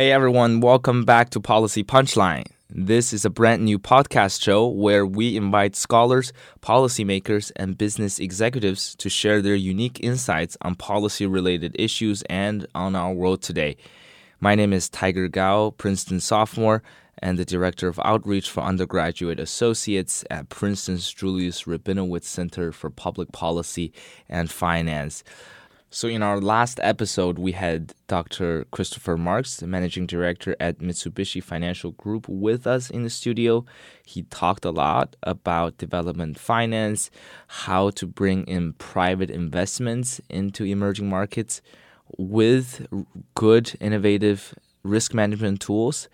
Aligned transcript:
Hey 0.00 0.12
everyone, 0.12 0.60
welcome 0.60 1.04
back 1.04 1.28
to 1.28 1.40
Policy 1.40 1.84
Punchline. 1.84 2.46
This 2.70 3.12
is 3.12 3.26
a 3.26 3.28
brand 3.28 3.66
new 3.66 3.78
podcast 3.78 4.40
show 4.40 4.66
where 4.66 5.04
we 5.04 5.36
invite 5.36 5.76
scholars, 5.76 6.32
policymakers, 6.62 7.52
and 7.56 7.76
business 7.76 8.18
executives 8.18 8.94
to 8.94 9.10
share 9.10 9.42
their 9.42 9.54
unique 9.54 10.00
insights 10.02 10.56
on 10.62 10.74
policy 10.74 11.26
related 11.26 11.76
issues 11.78 12.22
and 12.30 12.66
on 12.74 12.96
our 12.96 13.12
world 13.12 13.42
today. 13.42 13.76
My 14.40 14.54
name 14.54 14.72
is 14.72 14.88
Tiger 14.88 15.28
Gao, 15.28 15.74
Princeton 15.76 16.20
sophomore, 16.20 16.82
and 17.18 17.38
the 17.38 17.44
Director 17.44 17.86
of 17.86 18.00
Outreach 18.02 18.48
for 18.48 18.62
Undergraduate 18.62 19.38
Associates 19.38 20.24
at 20.30 20.48
Princeton's 20.48 21.12
Julis-Rabinowitz 21.12 22.24
Center 22.24 22.72
for 22.72 22.88
Public 22.88 23.32
Policy 23.32 23.92
and 24.30 24.50
Finance. 24.50 25.22
So, 25.92 26.06
in 26.06 26.22
our 26.22 26.40
last 26.40 26.78
episode, 26.84 27.36
we 27.36 27.50
had 27.50 27.94
Dr. 28.06 28.64
Christopher 28.70 29.16
Marks, 29.16 29.56
the 29.56 29.66
managing 29.66 30.06
director 30.06 30.54
at 30.60 30.78
Mitsubishi 30.78 31.42
Financial 31.42 31.90
Group, 31.90 32.28
with 32.28 32.64
us 32.64 32.90
in 32.90 33.02
the 33.02 33.10
studio. 33.10 33.64
He 34.06 34.22
talked 34.22 34.64
a 34.64 34.70
lot 34.70 35.16
about 35.24 35.78
development 35.78 36.38
finance, 36.38 37.10
how 37.48 37.90
to 37.90 38.06
bring 38.06 38.44
in 38.44 38.74
private 38.74 39.30
investments 39.30 40.20
into 40.30 40.62
emerging 40.62 41.08
markets 41.08 41.60
with 42.16 42.86
good, 43.34 43.76
innovative 43.80 44.54
risk 44.84 45.12
management 45.12 45.60
tools 45.60 46.08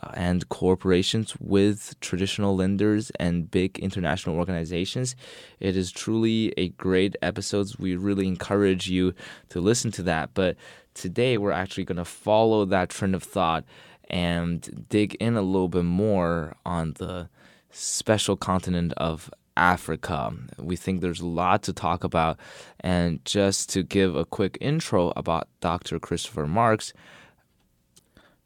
Uh, 0.00 0.10
and 0.14 0.48
corporations 0.48 1.34
with 1.40 1.98
traditional 2.00 2.56
lenders 2.56 3.10
and 3.18 3.50
big 3.50 3.78
international 3.78 4.36
organizations. 4.36 5.16
It 5.60 5.76
is 5.76 5.90
truly 5.90 6.52
a 6.56 6.68
great 6.70 7.16
episode. 7.22 7.68
We 7.78 7.96
really 7.96 8.26
encourage 8.26 8.88
you 8.88 9.14
to 9.48 9.60
listen 9.60 9.90
to 9.92 10.02
that. 10.02 10.30
But 10.34 10.56
today 10.94 11.38
we're 11.38 11.52
actually 11.52 11.84
going 11.84 11.96
to 11.96 12.04
follow 12.04 12.64
that 12.66 12.90
trend 12.90 13.14
of 13.14 13.22
thought 13.22 13.64
and 14.10 14.86
dig 14.88 15.14
in 15.16 15.36
a 15.36 15.42
little 15.42 15.68
bit 15.68 15.84
more 15.84 16.54
on 16.66 16.94
the 16.98 17.28
special 17.70 18.36
continent 18.36 18.92
of 18.96 19.30
Africa. 19.56 20.32
We 20.58 20.76
think 20.76 21.00
there's 21.00 21.20
a 21.20 21.26
lot 21.26 21.62
to 21.64 21.72
talk 21.72 22.04
about. 22.04 22.38
And 22.80 23.24
just 23.24 23.70
to 23.70 23.82
give 23.82 24.14
a 24.16 24.24
quick 24.24 24.58
intro 24.60 25.12
about 25.16 25.48
Dr. 25.60 25.98
Christopher 25.98 26.46
Marks, 26.46 26.92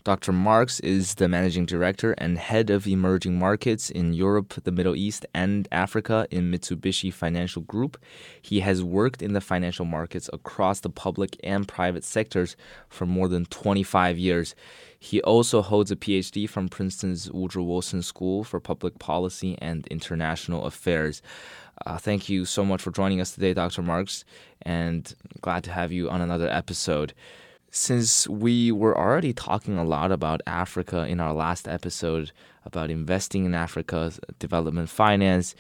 Dr. 0.05 0.33
Marks 0.33 0.81
is 0.81 1.15
the 1.15 1.29
managing 1.29 1.65
director 1.65 2.13
and 2.19 2.37
head 2.37 2.71
of 2.71 2.89
emerging 2.89 3.39
markets 3.39 3.89
in 3.89 4.13
Europe, 4.13 4.55
the 4.65 4.73
Middle 4.73 4.97
East, 4.97 5.25
and 5.33 5.69
Africa 5.71 6.27
in 6.29 6.51
Mitsubishi 6.51 7.13
Financial 7.13 7.63
Group. 7.63 8.03
He 8.41 8.61
has 8.61 8.83
worked 8.83 9.23
in 9.23 9.33
the 9.33 9.41
financial 9.41 9.85
markets 9.85 10.29
across 10.33 10.81
the 10.81 10.91
public 10.91 11.37
and 11.45 11.69
private 11.69 12.03
sectors 12.03 12.57
for 12.89 13.07
more 13.07 13.29
than 13.29 13.45
25 13.47 14.19
years. 14.19 14.57
He 14.99 15.23
also 15.23 15.63
holds 15.63 15.93
a 15.93 15.97
PhD 15.97 16.49
from 16.49 16.69
Princeton's 16.69 17.31
Woodrow 17.31 17.63
Wilson 17.63 18.03
School 18.03 18.43
for 18.43 18.59
Public 18.59 18.99
Policy 18.99 19.57
and 19.61 19.87
International 19.87 20.65
Affairs. 20.65 21.23
Uh, 21.87 21.99
thank 21.99 22.29
you 22.29 22.45
so 22.45 22.65
much 22.65 22.83
for 22.83 22.91
joining 22.91 23.21
us 23.21 23.33
today, 23.33 23.55
Dr. 23.55 23.83
Marks, 23.83 24.25
and 24.63 25.15
glad 25.41 25.63
to 25.65 25.71
have 25.71 25.93
you 25.93 26.11
on 26.11 26.21
another 26.21 26.49
episode 26.49 27.15
since 27.73 28.29
we 28.29 28.71
were 28.71 28.97
already 28.97 29.33
talking 29.33 29.79
a 29.79 29.85
lot 29.85 30.13
about 30.13 30.43
Africa 30.47 31.07
in 31.07 31.21
our 31.21 31.33
last 31.33 31.67
episode 31.67 32.31
about 32.67 32.91
investing 32.91 33.47
in 33.47 33.55
Africa, 33.55 34.13
development 34.39 34.91
finance, 34.91 35.55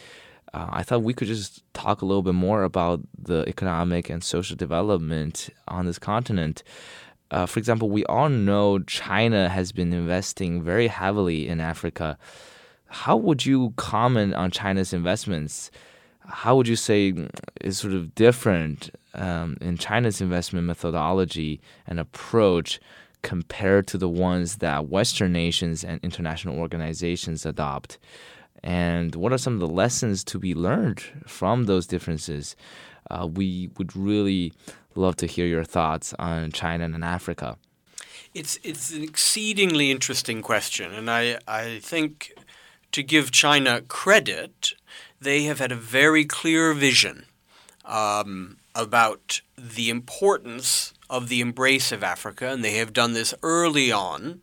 uh, 0.52 0.66
I 0.68 0.82
thought 0.82 1.02
we 1.02 1.14
could 1.14 1.28
just 1.28 1.64
talk 1.72 2.02
a 2.02 2.04
little 2.04 2.22
bit 2.22 2.34
more 2.34 2.64
about 2.64 3.00
the 3.18 3.44
economic 3.48 4.10
and 4.10 4.22
social 4.22 4.54
development 4.54 5.48
on 5.66 5.86
this 5.86 5.98
continent. 5.98 6.62
Uh, 7.30 7.46
for 7.46 7.58
example, 7.58 7.88
we 7.88 8.04
all 8.04 8.28
know 8.28 8.78
China 8.80 9.48
has 9.48 9.72
been 9.72 9.94
investing 9.94 10.62
very 10.62 10.88
heavily 10.88 11.48
in 11.48 11.62
Africa. 11.62 12.18
How 12.88 13.16
would 13.16 13.46
you 13.46 13.72
comment 13.76 14.34
on 14.34 14.50
China's 14.50 14.92
investments? 14.92 15.70
How 16.26 16.56
would 16.56 16.68
you 16.68 16.76
say 16.76 17.14
is 17.62 17.78
sort 17.78 17.94
of 17.94 18.14
different 18.14 18.90
um, 19.14 19.56
in 19.60 19.76
China's 19.76 20.20
investment 20.20 20.66
methodology 20.66 21.60
and 21.86 22.00
approach 22.00 22.80
compared 23.22 23.86
to 23.86 23.98
the 23.98 24.08
ones 24.08 24.56
that 24.56 24.88
Western 24.88 25.32
nations 25.32 25.84
and 25.84 26.00
international 26.02 26.58
organizations 26.58 27.46
adopt? 27.46 27.98
And 28.62 29.14
what 29.14 29.32
are 29.32 29.38
some 29.38 29.54
of 29.54 29.60
the 29.60 29.68
lessons 29.68 30.22
to 30.24 30.38
be 30.38 30.54
learned 30.54 31.00
from 31.26 31.64
those 31.64 31.86
differences? 31.86 32.56
Uh, 33.10 33.26
we 33.26 33.70
would 33.78 33.96
really 33.96 34.52
love 34.94 35.16
to 35.16 35.26
hear 35.26 35.46
your 35.46 35.64
thoughts 35.64 36.14
on 36.18 36.52
China 36.52 36.84
and 36.84 37.04
Africa. 37.04 37.56
It's 38.34 38.58
it's 38.62 38.92
an 38.92 39.02
exceedingly 39.02 39.90
interesting 39.90 40.40
question, 40.42 40.92
and 40.92 41.10
I 41.10 41.38
I 41.46 41.80
think 41.80 42.32
to 42.92 43.02
give 43.02 43.30
China 43.30 43.82
credit, 43.82 44.72
they 45.20 45.42
have 45.44 45.58
had 45.58 45.72
a 45.72 45.76
very 45.76 46.24
clear 46.24 46.72
vision 46.72 47.26
um, 47.84 48.56
about 48.74 49.40
the 49.56 49.90
importance 49.90 50.92
of 51.10 51.28
the 51.28 51.40
embrace 51.40 51.92
of 51.92 52.02
Africa, 52.02 52.48
and 52.48 52.64
they 52.64 52.76
have 52.76 52.92
done 52.92 53.12
this 53.12 53.34
early 53.42 53.92
on. 53.92 54.40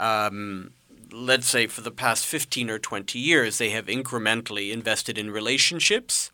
Um, 0.00 0.72
let's 1.12 1.48
say 1.48 1.66
for 1.66 1.80
the 1.80 1.90
past 1.90 2.26
15 2.26 2.70
or 2.70 2.78
20 2.78 3.18
years, 3.18 3.58
they 3.58 3.70
have 3.70 3.86
incrementally 3.86 4.72
invested 4.72 5.18
in 5.18 5.30
relationships, 5.30 6.30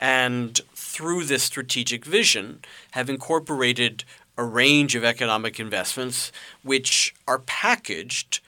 and 0.00 0.60
through 0.74 1.24
this 1.24 1.42
strategic 1.42 2.04
vision, 2.04 2.60
have 2.92 3.10
incorporated 3.10 4.04
a 4.36 4.44
range 4.44 4.94
of 4.94 5.04
economic 5.04 5.58
investments 5.58 6.30
which 6.62 7.14
are 7.26 7.40
packaged 7.40 8.40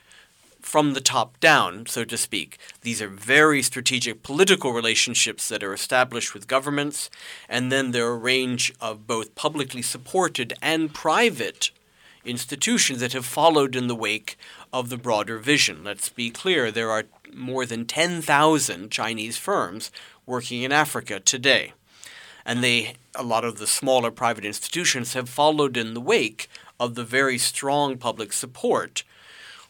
from 0.61 0.93
the 0.93 1.01
top 1.01 1.39
down, 1.39 1.85
so 1.85 2.03
to 2.05 2.17
speak. 2.17 2.57
These 2.81 3.01
are 3.01 3.07
very 3.07 3.61
strategic 3.61 4.23
political 4.23 4.71
relationships 4.71 5.47
that 5.49 5.63
are 5.63 5.73
established 5.73 6.33
with 6.33 6.47
governments, 6.47 7.09
and 7.49 7.71
then 7.71 7.91
there 7.91 8.07
are 8.07 8.13
a 8.13 8.17
range 8.17 8.73
of 8.79 9.07
both 9.07 9.35
publicly 9.35 9.81
supported 9.81 10.53
and 10.61 10.93
private 10.93 11.71
institutions 12.23 12.99
that 12.99 13.13
have 13.13 13.25
followed 13.25 13.75
in 13.75 13.87
the 13.87 13.95
wake 13.95 14.37
of 14.71 14.89
the 14.89 14.97
broader 14.97 15.37
vision. 15.37 15.83
Let's 15.83 16.09
be 16.09 16.29
clear, 16.29 16.71
there 16.71 16.91
are 16.91 17.05
more 17.33 17.65
than 17.65 17.85
10,000 17.85 18.91
Chinese 18.91 19.37
firms 19.37 19.91
working 20.25 20.61
in 20.61 20.71
Africa 20.71 21.19
today. 21.19 21.73
And 22.45 22.63
they 22.63 22.95
a 23.15 23.23
lot 23.23 23.43
of 23.43 23.57
the 23.57 23.67
smaller 23.67 24.11
private 24.11 24.45
institutions 24.45 25.13
have 25.13 25.29
followed 25.29 25.77
in 25.77 25.93
the 25.93 26.01
wake 26.01 26.49
of 26.79 26.95
the 26.95 27.03
very 27.03 27.37
strong 27.37 27.97
public 27.97 28.33
support 28.33 29.03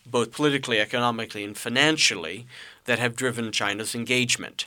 both 0.06 0.32
politically, 0.32 0.80
economically, 0.80 1.44
and 1.44 1.58
financially, 1.58 2.46
that 2.86 3.00
have 3.00 3.16
driven 3.16 3.52
China's 3.52 3.96
engagement. 3.96 4.66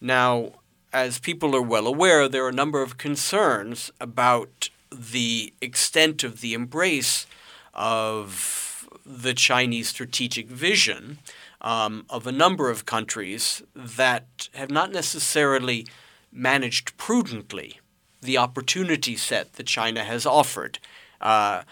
Now, 0.00 0.52
as 0.92 1.18
people 1.18 1.54
are 1.54 1.62
well 1.62 1.86
aware, 1.86 2.28
there 2.28 2.44
are 2.44 2.50
a 2.50 2.52
number 2.52 2.82
of 2.82 2.98
concerns 2.98 3.90
about 4.00 4.70
the 4.90 5.52
extent 5.60 6.24
of 6.24 6.40
the 6.40 6.54
embrace 6.54 7.26
of 7.74 8.88
the 9.04 9.34
Chinese 9.34 9.88
strategic 9.88 10.48
vision 10.48 11.18
um, 11.60 12.06
of 12.08 12.26
a 12.26 12.32
number 12.32 12.70
of 12.70 12.86
countries 12.86 13.62
that 13.74 14.48
have 14.54 14.70
not 14.70 14.92
necessarily 14.92 15.86
managed 16.32 16.96
prudently 16.96 17.80
the 18.22 18.38
opportunity 18.38 19.16
set 19.16 19.54
that 19.54 19.66
China 19.66 20.04
has 20.04 20.26
offered. 20.26 20.78
Uh, 21.20 21.62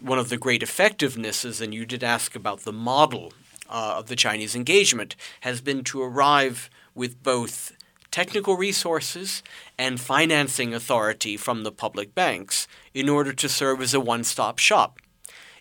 one 0.00 0.18
of 0.18 0.28
the 0.28 0.36
great 0.36 0.62
effectivenesses, 0.62 1.60
and 1.60 1.72
you 1.72 1.86
did 1.86 2.02
ask 2.02 2.34
about 2.34 2.60
the 2.60 2.72
model 2.72 3.32
uh, 3.68 3.94
of 3.98 4.08
the 4.08 4.16
Chinese 4.16 4.54
engagement, 4.54 5.16
has 5.40 5.60
been 5.60 5.84
to 5.84 6.02
arrive 6.02 6.68
with 6.94 7.22
both 7.22 7.72
technical 8.10 8.56
resources 8.56 9.42
and 9.78 10.00
financing 10.00 10.74
authority 10.74 11.36
from 11.36 11.62
the 11.62 11.72
public 11.72 12.14
banks 12.14 12.68
in 12.92 13.08
order 13.08 13.32
to 13.32 13.48
serve 13.48 13.80
as 13.80 13.94
a 13.94 14.00
one 14.00 14.22
stop 14.22 14.58
shop. 14.58 14.98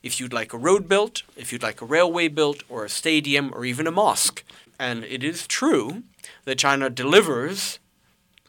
If 0.04 0.20
you'd 0.20 0.34
like 0.34 0.52
a 0.52 0.58
road 0.58 0.90
built, 0.90 1.24
if 1.38 1.52
you'd 1.52 1.64
like 1.64 1.82
a 1.82 1.86
railway 1.86 2.28
built, 2.28 2.64
or 2.68 2.84
a 2.84 2.90
stadium, 2.90 3.52
or 3.54 3.66
even 3.66 3.88
a 3.88 3.92
mosque. 3.92 4.44
And 4.80 5.04
it 5.04 5.24
is 5.24 5.48
true 5.48 6.04
that 6.46 6.58
China 6.58 6.90
delivers 6.90 7.80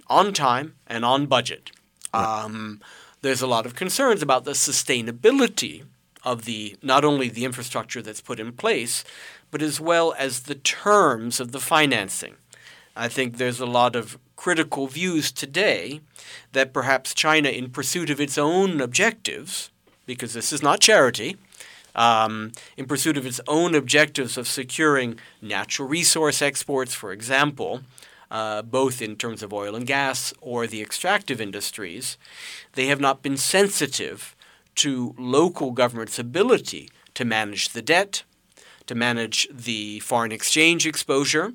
on 0.09 0.33
time 0.33 0.75
and 0.87 1.05
on 1.05 1.27
budget. 1.27 1.71
Um, 2.15 2.81
there's 3.23 3.43
a 3.43 3.47
lot 3.47 3.67
of 3.67 3.75
concerns 3.75 4.21
about 4.21 4.45
the 4.45 4.53
sustainability 4.53 5.85
of 6.25 6.45
the 6.45 6.77
not 6.83 7.05
only 7.05 7.29
the 7.29 7.45
infrastructure 7.45 8.03
that's 8.03 8.21
put 8.21 8.39
in 8.39 8.53
place, 8.53 9.05
but 9.51 9.63
as 9.63 9.81
well 9.81 10.15
as 10.19 10.41
the 10.41 10.55
terms 10.55 11.41
of 11.41 11.53
the 11.53 11.61
financing. 11.61 12.35
I 12.95 13.09
think 13.09 13.37
there's 13.37 13.61
a 13.61 13.67
lot 13.67 13.97
of 13.97 14.19
critical 14.37 14.87
views 14.87 15.33
today 15.33 16.01
that 16.53 16.73
perhaps 16.73 17.15
China, 17.15 17.49
in 17.49 17.71
pursuit 17.71 18.11
of 18.11 18.21
its 18.21 18.37
own 18.37 18.81
objectives, 18.81 19.71
because 20.05 20.35
this 20.35 20.53
is 20.53 20.63
not 20.63 20.81
charity, 20.81 21.37
um, 21.95 22.53
in 22.77 22.87
pursuit 22.87 23.17
of 23.17 23.27
its 23.27 23.41
own 23.47 23.75
objectives 23.75 24.37
of 24.37 24.49
securing 24.49 25.19
natural 25.41 25.89
resource 25.89 26.43
exports, 26.43 26.95
for 26.95 27.13
example, 27.13 27.83
uh, 28.33 28.63
both 28.63 29.03
in 29.03 29.15
terms 29.15 29.43
of 29.43 29.53
oil 29.53 29.77
and 29.77 29.87
gas 29.87 30.33
or 30.41 30.67
the 30.67 30.81
extractive 30.81 31.39
industries, 31.39 32.17
they 32.73 32.87
have 32.87 33.01
not 33.01 33.23
been 33.23 33.37
sensitive 33.37 34.35
to 34.75 35.15
local 35.19 35.71
government's 35.71 36.19
ability 36.19 36.89
to 37.13 37.27
manage 37.27 37.69
the 37.69 37.83
debt, 37.83 38.23
to 38.87 38.95
manage 38.95 39.47
the 39.53 40.01
foreign 40.01 40.33
exchange 40.33 40.87
exposure, 40.87 41.53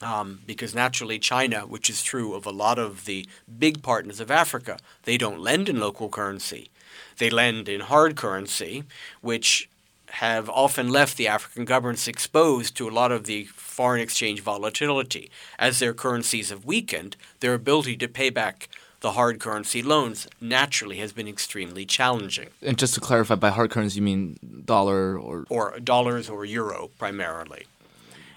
um, 0.00 0.40
because 0.46 0.74
naturally 0.74 1.18
China, 1.18 1.60
which 1.66 1.90
is 1.90 2.02
true 2.02 2.32
of 2.32 2.46
a 2.46 2.50
lot 2.50 2.78
of 2.78 3.04
the 3.04 3.26
big 3.58 3.82
partners 3.82 4.20
of 4.20 4.30
Africa, 4.30 4.78
they 5.02 5.18
don't 5.18 5.38
lend 5.38 5.68
in 5.68 5.78
local 5.78 6.08
currency. 6.08 6.70
They 7.18 7.28
lend 7.28 7.68
in 7.68 7.82
hard 7.82 8.16
currency, 8.16 8.84
which 9.20 9.68
have 10.14 10.50
often 10.50 10.88
left 10.88 11.16
the 11.16 11.28
African 11.28 11.64
governments 11.64 12.08
exposed 12.08 12.76
to 12.76 12.88
a 12.88 12.90
lot 12.90 13.12
of 13.12 13.24
the 13.24 13.44
foreign 13.44 14.00
exchange 14.00 14.40
volatility. 14.40 15.30
As 15.58 15.78
their 15.78 15.94
currencies 15.94 16.50
have 16.50 16.64
weakened, 16.64 17.16
their 17.40 17.54
ability 17.54 17.96
to 17.98 18.08
pay 18.08 18.30
back 18.30 18.68
the 19.00 19.12
hard 19.12 19.40
currency 19.40 19.82
loans 19.82 20.28
naturally 20.40 20.98
has 20.98 21.12
been 21.12 21.26
extremely 21.26 21.86
challenging. 21.86 22.48
And 22.60 22.78
just 22.78 22.94
to 22.94 23.00
clarify, 23.00 23.34
by 23.36 23.50
hard 23.50 23.70
currency, 23.70 23.96
you 23.96 24.02
mean 24.02 24.38
dollar 24.64 25.18
or 25.18 25.46
or 25.48 25.80
dollars 25.80 26.28
or 26.28 26.44
euro 26.44 26.90
primarily. 26.98 27.66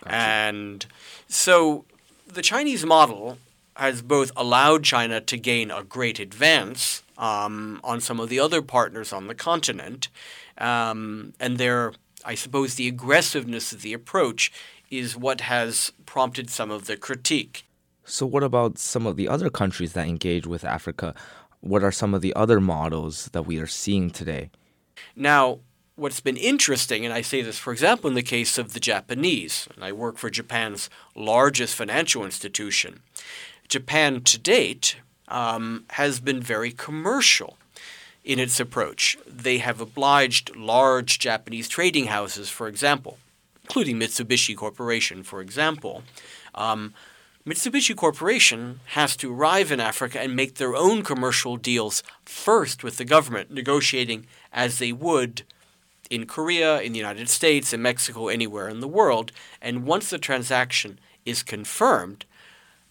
Gotcha. 0.04 0.16
And 0.16 0.86
so 1.28 1.86
the 2.25 2.42
Chinese 2.42 2.86
model 2.86 3.38
has 3.75 4.02
both 4.02 4.31
allowed 4.38 4.84
China 4.84 5.20
to 5.20 5.38
gain 5.38 5.72
a 5.72 5.84
great 5.84 6.20
advance 6.20 7.04
um, 7.18 7.80
on 7.84 8.00
some 8.00 8.20
of 8.20 8.30
the 8.30 8.40
other 8.40 8.62
partners 8.62 9.12
on 9.12 9.28
the 9.28 9.36
continent, 9.36 10.08
um, 10.58 11.34
and 11.40 11.58
their, 11.58 11.94
I 12.26 12.36
suppose, 12.36 12.76
the 12.76 12.88
aggressiveness 12.88 13.74
of 13.74 13.82
the 13.82 13.94
approach 13.94 14.52
is 14.90 15.18
what 15.18 15.42
has 15.42 15.92
prompted 16.06 16.50
some 16.50 16.72
of 16.72 16.86
the 16.86 16.98
critique. 16.98 17.66
So, 18.06 18.26
what 18.26 18.44
about 18.44 18.78
some 18.78 19.08
of 19.08 19.16
the 19.16 19.28
other 19.28 19.50
countries 19.50 19.94
that 19.94 20.08
engage 20.08 20.46
with 20.46 20.64
Africa? 20.64 21.16
What 21.62 21.84
are 21.84 21.92
some 21.92 22.14
of 22.14 22.22
the 22.22 22.36
other 22.36 22.60
models 22.60 23.30
that 23.32 23.44
we 23.44 23.58
are 23.60 23.68
seeing 23.68 24.10
today? 24.10 24.50
Now, 25.16 25.60
what's 25.96 26.20
been 26.20 26.38
interesting, 26.38 27.06
and 27.06 27.14
I 27.14 27.22
say 27.22 27.42
this, 27.42 27.58
for 27.58 27.72
example, 27.72 28.10
in 28.10 28.16
the 28.16 28.22
case 28.22 28.58
of 28.58 28.74
the 28.74 28.80
Japanese, 28.80 29.68
and 29.74 29.84
I 29.84 29.92
work 29.92 30.18
for 30.18 30.30
Japan's 30.30 30.90
largest 31.16 31.76
financial 31.76 32.26
institution, 32.26 33.02
Japan 33.68 34.22
to 34.22 34.38
date 34.38 34.98
um, 35.30 35.86
has 35.92 36.20
been 36.20 36.42
very 36.42 36.72
commercial 36.72 37.58
in 38.24 38.40
its 38.40 38.60
approach. 38.60 39.18
They 39.28 39.58
have 39.58 39.81
obliged 39.81 40.56
large 40.56 41.20
Japanese 41.20 41.68
trading 41.68 42.08
houses, 42.08 42.50
for 42.50 42.68
example, 42.68 43.18
including 43.64 44.00
Mitsubishi 44.00 44.56
Corporation, 44.56 45.24
for 45.24 45.42
example, 45.42 46.04
um, 46.56 46.94
Mitsubishi 47.46 47.94
Corporation 47.94 48.80
has 48.86 49.18
to 49.18 49.34
arrive 49.34 49.70
in 49.70 49.81
Africa 49.81 50.22
and 50.22 50.34
make 50.34 50.56
their 50.56 50.78
own 50.78 51.04
commercial 51.04 51.58
deals 51.58 52.02
first 52.24 52.86
with 52.86 52.96
the 52.96 53.04
government, 53.04 53.52
negotiating 53.52 54.28
as 54.54 54.80
they 54.80 54.94
would 54.94 55.44
in 56.10 56.25
Korea, 56.25 56.80
in 56.80 56.94
the 56.94 57.00
United 57.00 57.28
States, 57.28 57.74
in 57.74 57.81
Mexico, 57.81 58.30
anywhere 58.30 58.70
in 58.70 58.80
the 58.80 58.88
world. 58.88 59.34
And 59.62 59.86
once 59.86 60.10
the 60.10 60.18
transaction 60.18 61.00
is 61.25 61.44
confirmed, 61.44 62.24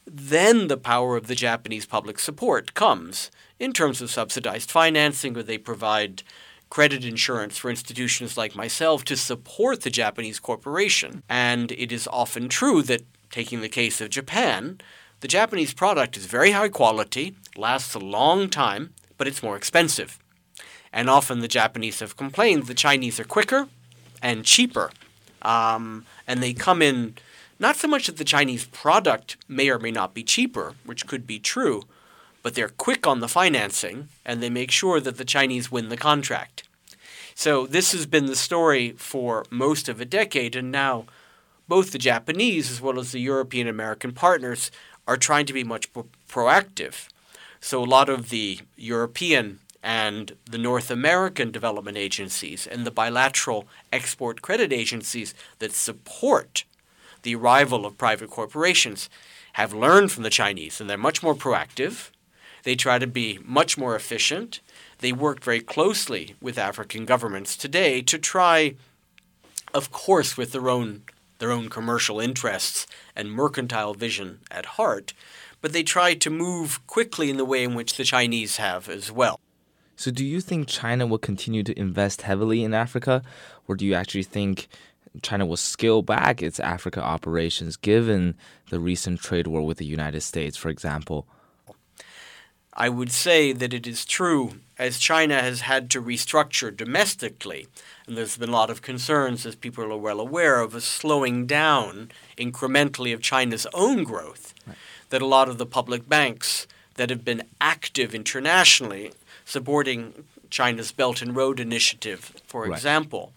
then 0.06 0.68
the 0.68 0.76
power 0.76 1.16
of 1.16 1.28
the 1.28 1.34
Japanese 1.34 1.86
public 1.86 2.18
support 2.18 2.74
comes 2.74 3.30
in 3.62 3.72
terms 3.72 4.02
of 4.02 4.10
subsidized 4.10 4.70
financing, 4.70 5.36
or 5.36 5.42
they 5.42 5.58
provide 5.58 6.22
credit 6.68 7.04
insurance 7.04 7.56
for 7.58 7.70
institutions 7.70 8.36
like 8.36 8.56
myself 8.56 9.04
to 9.04 9.16
support 9.16 9.82
the 9.82 9.90
Japanese 9.90 10.40
corporation. 10.40 11.22
And 11.28 11.70
it 11.72 11.92
is 11.92 12.08
often 12.10 12.48
true 12.48 12.82
that 12.82 13.02
Taking 13.32 13.62
the 13.62 13.68
case 13.70 14.02
of 14.02 14.10
Japan, 14.10 14.78
the 15.20 15.26
Japanese 15.26 15.72
product 15.72 16.18
is 16.18 16.26
very 16.26 16.50
high 16.50 16.68
quality, 16.68 17.34
lasts 17.56 17.94
a 17.94 17.98
long 17.98 18.50
time, 18.50 18.92
but 19.16 19.26
it's 19.26 19.42
more 19.42 19.56
expensive. 19.56 20.18
And 20.92 21.08
often 21.08 21.40
the 21.40 21.48
Japanese 21.48 22.00
have 22.00 22.18
complained 22.18 22.66
the 22.66 22.74
Chinese 22.74 23.18
are 23.18 23.24
quicker 23.24 23.68
and 24.20 24.44
cheaper. 24.44 24.90
Um, 25.40 26.04
and 26.26 26.42
they 26.42 26.52
come 26.52 26.82
in 26.82 27.14
not 27.58 27.76
so 27.76 27.88
much 27.88 28.06
that 28.06 28.18
the 28.18 28.24
Chinese 28.24 28.66
product 28.66 29.38
may 29.48 29.70
or 29.70 29.78
may 29.78 29.90
not 29.90 30.12
be 30.12 30.22
cheaper, 30.22 30.74
which 30.84 31.06
could 31.06 31.26
be 31.26 31.38
true, 31.38 31.84
but 32.42 32.54
they're 32.54 32.68
quick 32.68 33.06
on 33.06 33.20
the 33.20 33.28
financing 33.28 34.08
and 34.24 34.42
they 34.42 34.50
make 34.50 34.70
sure 34.70 35.00
that 35.00 35.16
the 35.16 35.24
Chinese 35.24 35.70
win 35.70 35.88
the 35.88 35.96
contract. 35.96 36.64
So 37.34 37.66
this 37.66 37.92
has 37.92 38.06
been 38.06 38.26
the 38.26 38.36
story 38.36 38.90
for 38.92 39.44
most 39.50 39.88
of 39.88 40.00
a 40.00 40.04
decade, 40.04 40.54
and 40.54 40.70
now 40.70 41.06
both 41.66 41.90
the 41.90 41.98
Japanese 41.98 42.70
as 42.70 42.80
well 42.80 42.98
as 42.98 43.12
the 43.12 43.20
European 43.20 43.66
American 43.66 44.12
partners 44.12 44.70
are 45.08 45.16
trying 45.16 45.46
to 45.46 45.52
be 45.52 45.64
much 45.64 45.92
pro- 45.92 46.06
proactive. 46.28 47.08
So 47.60 47.82
a 47.82 47.86
lot 47.86 48.08
of 48.08 48.28
the 48.28 48.60
European 48.76 49.60
and 49.82 50.36
the 50.48 50.58
North 50.58 50.90
American 50.90 51.50
development 51.50 51.96
agencies 51.96 52.66
and 52.66 52.84
the 52.84 52.90
bilateral 52.90 53.66
export 53.92 54.42
credit 54.42 54.72
agencies 54.72 55.34
that 55.58 55.72
support 55.72 56.64
the 57.22 57.34
arrival 57.34 57.84
of 57.84 57.98
private 57.98 58.30
corporations 58.30 59.08
have 59.54 59.72
learned 59.72 60.12
from 60.12 60.22
the 60.22 60.30
Chinese 60.30 60.80
and 60.80 60.88
they're 60.88 60.98
much 60.98 61.22
more 61.22 61.34
proactive. 61.34 62.10
They 62.62 62.76
try 62.76 62.98
to 62.98 63.06
be 63.06 63.38
much 63.44 63.76
more 63.76 63.96
efficient. 63.96 64.60
They 64.98 65.12
work 65.12 65.42
very 65.42 65.60
closely 65.60 66.36
with 66.40 66.58
African 66.58 67.04
governments 67.04 67.56
today 67.56 68.02
to 68.02 68.18
try, 68.18 68.74
of 69.74 69.90
course, 69.90 70.36
with 70.36 70.52
their 70.52 70.68
own 70.68 71.02
their 71.38 71.50
own 71.50 71.68
commercial 71.68 72.20
interests 72.20 72.86
and 73.16 73.32
mercantile 73.32 73.94
vision 73.94 74.38
at 74.48 74.64
heart, 74.78 75.12
but 75.60 75.72
they 75.72 75.82
try 75.82 76.14
to 76.14 76.30
move 76.30 76.86
quickly 76.86 77.30
in 77.30 77.36
the 77.36 77.44
way 77.44 77.64
in 77.64 77.74
which 77.74 77.96
the 77.96 78.04
Chinese 78.04 78.58
have 78.58 78.88
as 78.88 79.10
well. 79.10 79.40
So, 79.96 80.12
do 80.12 80.24
you 80.24 80.40
think 80.40 80.68
China 80.68 81.04
will 81.04 81.18
continue 81.18 81.64
to 81.64 81.76
invest 81.76 82.22
heavily 82.22 82.62
in 82.62 82.72
Africa, 82.72 83.22
or 83.66 83.74
do 83.74 83.84
you 83.84 83.92
actually 83.92 84.22
think 84.22 84.68
China 85.20 85.44
will 85.44 85.56
scale 85.56 86.00
back 86.00 86.44
its 86.44 86.60
Africa 86.60 87.02
operations 87.02 87.76
given 87.76 88.36
the 88.70 88.78
recent 88.78 89.20
trade 89.20 89.48
war 89.48 89.62
with 89.62 89.78
the 89.78 89.84
United 89.84 90.20
States, 90.20 90.56
for 90.56 90.68
example? 90.68 91.26
I 92.74 92.88
would 92.88 93.12
say 93.12 93.52
that 93.52 93.74
it 93.74 93.86
is 93.86 94.04
true, 94.04 94.54
as 94.78 94.98
China 94.98 95.40
has 95.40 95.62
had 95.62 95.90
to 95.90 96.02
restructure 96.02 96.74
domestically, 96.74 97.66
and 98.06 98.16
there's 98.16 98.38
been 98.38 98.48
a 98.48 98.52
lot 98.52 98.70
of 98.70 98.82
concerns, 98.82 99.44
as 99.44 99.54
people 99.54 99.84
are 99.84 99.96
well 99.96 100.20
aware, 100.20 100.60
of 100.60 100.74
a 100.74 100.80
slowing 100.80 101.46
down 101.46 102.10
incrementally 102.38 103.12
of 103.12 103.20
China's 103.20 103.66
own 103.74 104.04
growth, 104.04 104.54
right. 104.66 104.76
that 105.10 105.22
a 105.22 105.26
lot 105.26 105.48
of 105.48 105.58
the 105.58 105.66
public 105.66 106.08
banks 106.08 106.66
that 106.94 107.10
have 107.10 107.24
been 107.24 107.42
active 107.60 108.14
internationally 108.14 109.12
supporting 109.44 110.24
China's 110.50 110.92
Belt 110.92 111.22
and 111.22 111.36
Road 111.36 111.60
Initiative, 111.60 112.32
for 112.46 112.62
right. 112.62 112.72
example, 112.72 113.32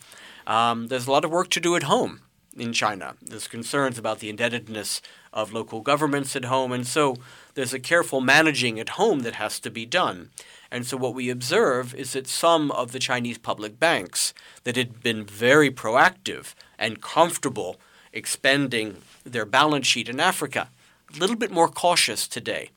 um, 0.48 0.88
there's 0.88 1.08
a 1.08 1.12
lot 1.12 1.26
of 1.26 1.32
work 1.32 1.50
to 1.52 1.60
do 1.60 1.76
at 1.76 1.84
home 1.84 2.22
in 2.56 2.72
China. 2.72 3.16
There's 3.22 3.48
concerns 3.48 3.98
about 3.98 4.20
the 4.20 4.30
indebtedness 4.30 5.02
of 5.34 5.52
local 5.52 5.82
governments 5.82 6.36
at 6.36 6.46
home, 6.46 6.72
and 6.72 6.88
so 6.88 7.18
there's 7.56 7.74
a 7.74 7.80
careful 7.80 8.22
managing 8.22 8.80
at 8.80 8.90
home 8.90 9.20
that 9.22 9.36
has 9.36 9.60
to 9.62 9.72
be 9.72 9.86
done. 9.86 10.30
And 10.70 10.86
so 10.86 10.98
what 10.98 11.16
we 11.16 11.30
observe 11.30 11.96
is 11.96 12.14
that 12.14 12.28
some 12.28 12.70
of 12.72 12.92
the 12.92 13.00
Chinese 13.00 13.38
public 13.38 13.80
banks 13.80 14.34
that 14.66 14.76
had 14.76 15.02
been 15.02 15.26
very 15.26 15.72
proactive 15.72 16.54
and 16.78 17.02
comfortable 17.02 17.78
expending 18.14 18.98
their 19.24 19.46
balance 19.46 19.88
sheet 19.88 20.10
in 20.10 20.20
Africa, 20.20 20.70
a 21.14 21.20
little 21.20 21.36
bit 21.36 21.52
more 21.52 21.68
cautious 21.68 22.28
today. 22.28 22.70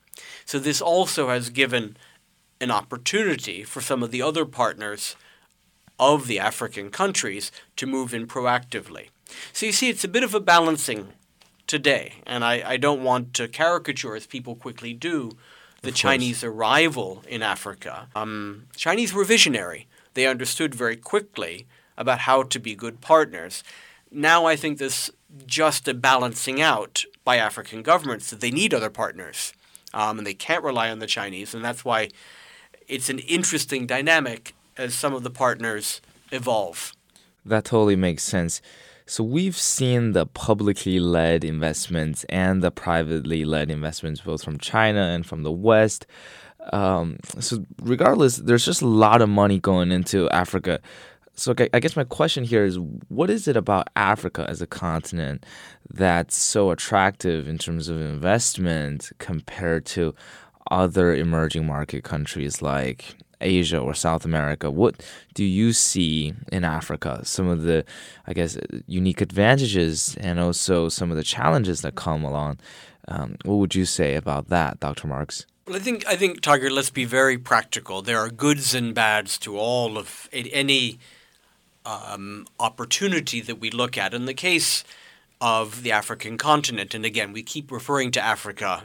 So 0.45 0.59
this 0.59 0.81
also 0.81 1.29
has 1.29 1.49
given 1.49 1.97
an 2.61 2.71
opportunity 2.71 3.63
for 3.63 3.81
some 3.81 4.01
of 4.03 4.11
the 4.11 4.21
other 4.21 4.45
partners 4.45 5.15
of 5.99 6.27
the 6.27 6.39
African 6.39 6.89
countries 6.89 7.51
to 7.75 7.85
move 7.85 8.13
in 8.13 8.27
proactively. 8.27 9.09
So 9.53 9.65
you 9.65 9.71
see, 9.71 9.89
it's 9.89 10.03
a 10.03 10.09
bit 10.09 10.23
of 10.23 10.33
a 10.33 10.39
balancing 10.39 11.09
today, 11.69 12.15
and 12.25 12.43
I, 12.43 12.63
I 12.65 12.77
don't 12.77 13.03
want 13.03 13.33
to 13.35 13.47
caricature, 13.47 14.15
as 14.15 14.25
people 14.25 14.55
quickly 14.55 14.91
do, 14.93 15.31
the 15.81 15.91
Chinese 15.91 16.43
arrival 16.43 17.23
in 17.27 17.41
Africa. 17.41 18.09
Um, 18.15 18.65
Chinese 18.75 19.13
were 19.13 19.23
visionary. 19.23 19.87
They 20.15 20.25
understood 20.27 20.75
very 20.75 20.97
quickly 20.97 21.67
about 21.95 22.19
how 22.19 22.43
to 22.43 22.59
be 22.59 22.75
good 22.75 22.99
partners. 22.99 23.63
Now 24.11 24.45
I 24.45 24.55
think 24.55 24.79
there's 24.79 25.11
just 25.45 25.87
a 25.87 25.93
balancing 25.93 26.59
out 26.59 27.05
by 27.23 27.37
African 27.37 27.83
governments 27.83 28.29
that 28.31 28.41
they 28.41 28.51
need 28.51 28.73
other 28.73 28.89
partners, 28.89 29.53
um, 29.93 30.17
and 30.17 30.25
they 30.27 30.33
can't 30.33 30.63
rely 30.63 30.89
on 30.89 30.99
the 30.99 31.07
Chinese, 31.07 31.53
and 31.53 31.63
that's 31.63 31.85
why 31.85 32.09
it's 32.87 33.09
an 33.09 33.19
interesting 33.19 33.85
dynamic 33.85 34.53
as 34.75 34.95
some 34.95 35.13
of 35.13 35.23
the 35.23 35.29
partners 35.29 36.01
evolve. 36.31 36.93
That 37.45 37.65
totally 37.65 37.95
makes 37.95 38.23
sense. 38.23 38.61
So 39.09 39.23
we've 39.23 39.57
seen 39.57 40.11
the 40.11 40.27
publicly 40.27 40.99
led 40.99 41.43
investments 41.43 42.25
and 42.29 42.61
the 42.61 42.69
privately 42.69 43.43
led 43.43 43.71
investments 43.71 44.21
both 44.21 44.43
from 44.43 44.59
China 44.59 45.01
and 45.01 45.25
from 45.25 45.41
the 45.41 45.51
West. 45.51 46.05
Um, 46.71 47.17
so 47.39 47.65
regardless, 47.81 48.37
there's 48.37 48.63
just 48.63 48.83
a 48.83 48.87
lot 48.87 49.23
of 49.23 49.27
money 49.27 49.59
going 49.59 49.91
into 49.91 50.29
Africa. 50.29 50.79
So 51.33 51.55
I 51.73 51.79
guess 51.79 51.95
my 51.95 52.03
question 52.03 52.43
here 52.43 52.63
is, 52.63 52.77
what 53.07 53.31
is 53.31 53.47
it 53.47 53.57
about 53.57 53.89
Africa 53.95 54.45
as 54.47 54.61
a 54.61 54.67
continent 54.67 55.43
that's 55.89 56.35
so 56.35 56.69
attractive 56.69 57.47
in 57.47 57.57
terms 57.57 57.89
of 57.89 57.99
investment 57.99 59.11
compared 59.17 59.87
to 59.87 60.13
other 60.69 61.15
emerging 61.15 61.65
market 61.65 62.03
countries 62.03 62.61
like 62.61 63.15
Asia 63.41 63.77
or 63.77 63.93
South 63.93 64.25
America, 64.25 64.69
what 64.69 65.01
do 65.33 65.43
you 65.43 65.73
see 65.73 66.33
in 66.51 66.63
Africa? 66.63 67.21
Some 67.23 67.47
of 67.47 67.63
the, 67.63 67.85
I 68.27 68.33
guess, 68.33 68.57
unique 68.87 69.21
advantages 69.21 70.17
and 70.19 70.39
also 70.39 70.89
some 70.89 71.11
of 71.11 71.17
the 71.17 71.23
challenges 71.23 71.81
that 71.81 71.95
come 71.95 72.23
along. 72.23 72.59
Um, 73.07 73.37
what 73.45 73.55
would 73.55 73.75
you 73.75 73.85
say 73.85 74.15
about 74.15 74.49
that, 74.49 74.79
Dr. 74.79 75.07
Marks? 75.07 75.45
Well, 75.65 75.75
I 75.75 75.79
think 75.79 76.05
I 76.07 76.15
think 76.15 76.41
Tiger. 76.41 76.69
Let's 76.69 76.89
be 76.89 77.05
very 77.05 77.37
practical. 77.37 78.01
There 78.01 78.17
are 78.17 78.29
goods 78.29 78.73
and 78.73 78.93
bads 78.95 79.37
to 79.39 79.57
all 79.57 79.97
of 79.97 80.27
any 80.33 80.97
um, 81.85 82.47
opportunity 82.59 83.39
that 83.41 83.59
we 83.59 83.69
look 83.69 83.97
at. 83.97 84.13
In 84.13 84.25
the 84.25 84.33
case 84.33 84.83
of 85.39 85.83
the 85.83 85.91
African 85.91 86.37
continent, 86.37 86.93
and 86.93 87.05
again, 87.05 87.33
we 87.33 87.43
keep 87.43 87.71
referring 87.71 88.11
to 88.11 88.21
Africa 88.21 88.83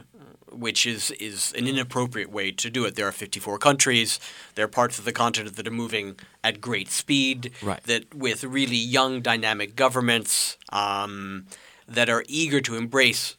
which 0.51 0.85
is, 0.85 1.11
is 1.11 1.53
an 1.57 1.67
inappropriate 1.67 2.31
way 2.31 2.51
to 2.51 2.69
do 2.69 2.85
it. 2.85 2.95
There 2.95 3.07
are 3.07 3.11
54 3.11 3.57
countries. 3.57 4.19
There 4.55 4.65
are 4.65 4.69
parts 4.69 4.99
of 4.99 5.05
the 5.05 5.11
continent 5.11 5.55
that 5.55 5.67
are 5.67 5.71
moving 5.71 6.17
at 6.43 6.61
great 6.61 6.89
speed, 6.89 7.51
right. 7.61 7.81
that 7.83 8.13
with 8.13 8.43
really 8.43 8.75
young, 8.75 9.21
dynamic 9.21 9.75
governments 9.75 10.57
um, 10.71 11.45
that 11.87 12.09
are 12.09 12.23
eager 12.27 12.61
to 12.61 12.75
embrace 12.75 13.35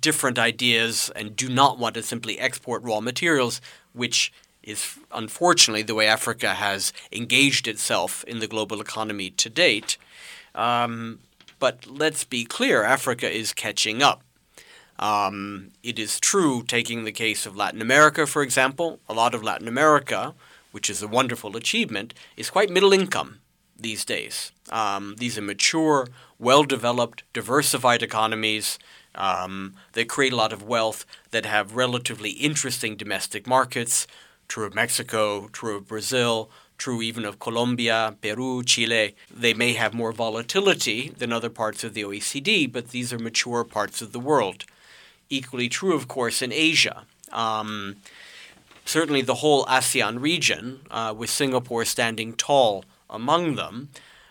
different 0.00 0.38
ideas 0.38 1.10
and 1.14 1.36
do 1.36 1.48
not 1.48 1.78
want 1.78 1.94
to 1.94 2.02
simply 2.02 2.38
export 2.38 2.82
raw 2.82 3.00
materials, 3.00 3.60
which 3.92 4.32
is 4.62 4.98
unfortunately 5.12 5.82
the 5.82 5.94
way 5.94 6.06
Africa 6.06 6.54
has 6.54 6.92
engaged 7.12 7.68
itself 7.68 8.24
in 8.24 8.40
the 8.40 8.46
global 8.46 8.80
economy 8.80 9.30
to 9.30 9.48
date. 9.48 9.96
Um, 10.54 11.20
but 11.58 11.86
let's 11.86 12.24
be 12.24 12.44
clear 12.44 12.82
Africa 12.82 13.30
is 13.30 13.52
catching 13.52 14.02
up. 14.02 14.22
Um, 14.98 15.70
it 15.82 15.98
is 15.98 16.18
true, 16.18 16.62
taking 16.62 17.04
the 17.04 17.12
case 17.12 17.46
of 17.46 17.56
Latin 17.56 17.80
America, 17.80 18.26
for 18.26 18.42
example, 18.42 19.00
a 19.08 19.14
lot 19.14 19.34
of 19.34 19.44
Latin 19.44 19.68
America, 19.68 20.34
which 20.72 20.90
is 20.90 21.02
a 21.02 21.08
wonderful 21.08 21.56
achievement, 21.56 22.14
is 22.36 22.50
quite 22.50 22.70
middle 22.70 22.92
income 22.92 23.38
these 23.78 24.04
days. 24.04 24.50
Um, 24.70 25.14
these 25.18 25.38
are 25.38 25.42
mature, 25.42 26.08
well 26.38 26.64
developed, 26.64 27.22
diversified 27.32 28.02
economies 28.02 28.78
um, 29.14 29.74
that 29.92 30.08
create 30.08 30.32
a 30.32 30.36
lot 30.36 30.52
of 30.52 30.62
wealth, 30.62 31.06
that 31.30 31.46
have 31.46 31.76
relatively 31.76 32.30
interesting 32.30 32.96
domestic 32.96 33.46
markets. 33.46 34.06
True 34.48 34.66
of 34.66 34.74
Mexico, 34.74 35.48
true 35.48 35.76
of 35.76 35.86
Brazil, 35.86 36.50
true 36.76 37.02
even 37.02 37.24
of 37.24 37.38
Colombia, 37.38 38.16
Peru, 38.20 38.64
Chile. 38.64 39.14
They 39.30 39.54
may 39.54 39.74
have 39.74 39.94
more 39.94 40.12
volatility 40.12 41.10
than 41.10 41.32
other 41.32 41.50
parts 41.50 41.84
of 41.84 41.94
the 41.94 42.02
OECD, 42.02 42.70
but 42.70 42.88
these 42.88 43.12
are 43.12 43.18
mature 43.18 43.62
parts 43.62 44.02
of 44.02 44.12
the 44.12 44.20
world 44.20 44.64
equally 45.30 45.68
true, 45.68 45.94
of 45.94 46.08
course, 46.08 46.42
in 46.42 46.52
Asia. 46.52 47.04
Um, 47.32 47.96
certainly, 48.84 49.22
the 49.22 49.36
whole 49.36 49.64
ASEAN 49.66 50.20
region, 50.20 50.80
uh, 50.90 51.14
with 51.16 51.30
Singapore 51.30 51.84
standing 51.84 52.32
tall 52.32 52.84
among 53.10 53.54
them, 53.54 53.90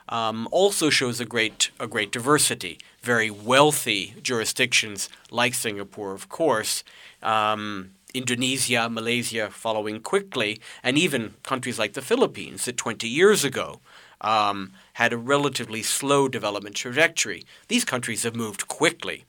um, 0.10 0.48
also 0.52 0.90
shows 0.90 1.20
a 1.20 1.26
great 1.26 1.72
a 1.80 1.88
great 1.88 2.12
diversity. 2.12 2.80
Very 3.02 3.30
wealthy 3.30 4.16
jurisdictions 4.22 5.10
like 5.32 5.54
Singapore, 5.54 6.14
of 6.14 6.30
course. 6.30 6.84
Um, 7.22 7.92
Indonesia, 8.14 8.90
Malaysia 8.90 9.50
following 9.52 10.00
quickly, 10.00 10.60
and 10.82 10.98
even 10.98 11.36
countries 11.44 11.78
like 11.78 11.94
the 11.94 12.02
Philippines 12.02 12.66
that 12.66 12.78
20 12.78 13.08
years 13.08 13.44
ago 13.44 13.80
um, 14.22 14.72
had 14.94 15.14
a 15.14 15.18
relatively 15.18 15.84
slow 15.84 16.28
development 16.28 16.76
trajectory. 16.76 17.46
These 17.68 17.86
countries 17.86 18.24
have 18.24 18.36
moved 18.36 18.68
quickly. 18.68 19.26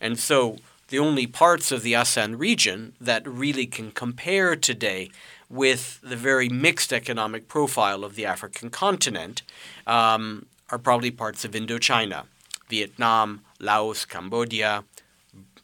And 0.00 0.18
so 0.18 0.56
the 0.90 0.98
only 0.98 1.26
parts 1.26 1.72
of 1.72 1.82
the 1.82 1.94
ASEAN 1.94 2.38
region 2.38 2.92
that 3.00 3.26
really 3.26 3.66
can 3.66 3.90
compare 3.92 4.54
today 4.54 5.10
with 5.48 6.00
the 6.02 6.16
very 6.16 6.48
mixed 6.48 6.92
economic 6.92 7.48
profile 7.48 8.04
of 8.04 8.16
the 8.16 8.26
African 8.26 8.70
continent 8.70 9.42
um, 9.86 10.46
are 10.68 10.78
probably 10.78 11.10
parts 11.10 11.44
of 11.44 11.52
Indochina, 11.52 12.26
Vietnam, 12.68 13.40
Laos, 13.58 14.04
Cambodia, 14.04 14.84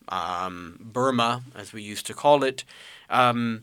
um, 0.08 0.78
Burma, 0.80 1.42
as 1.54 1.72
we 1.72 1.82
used 1.82 2.06
to 2.06 2.14
call 2.14 2.42
it. 2.42 2.64
Um, 3.10 3.62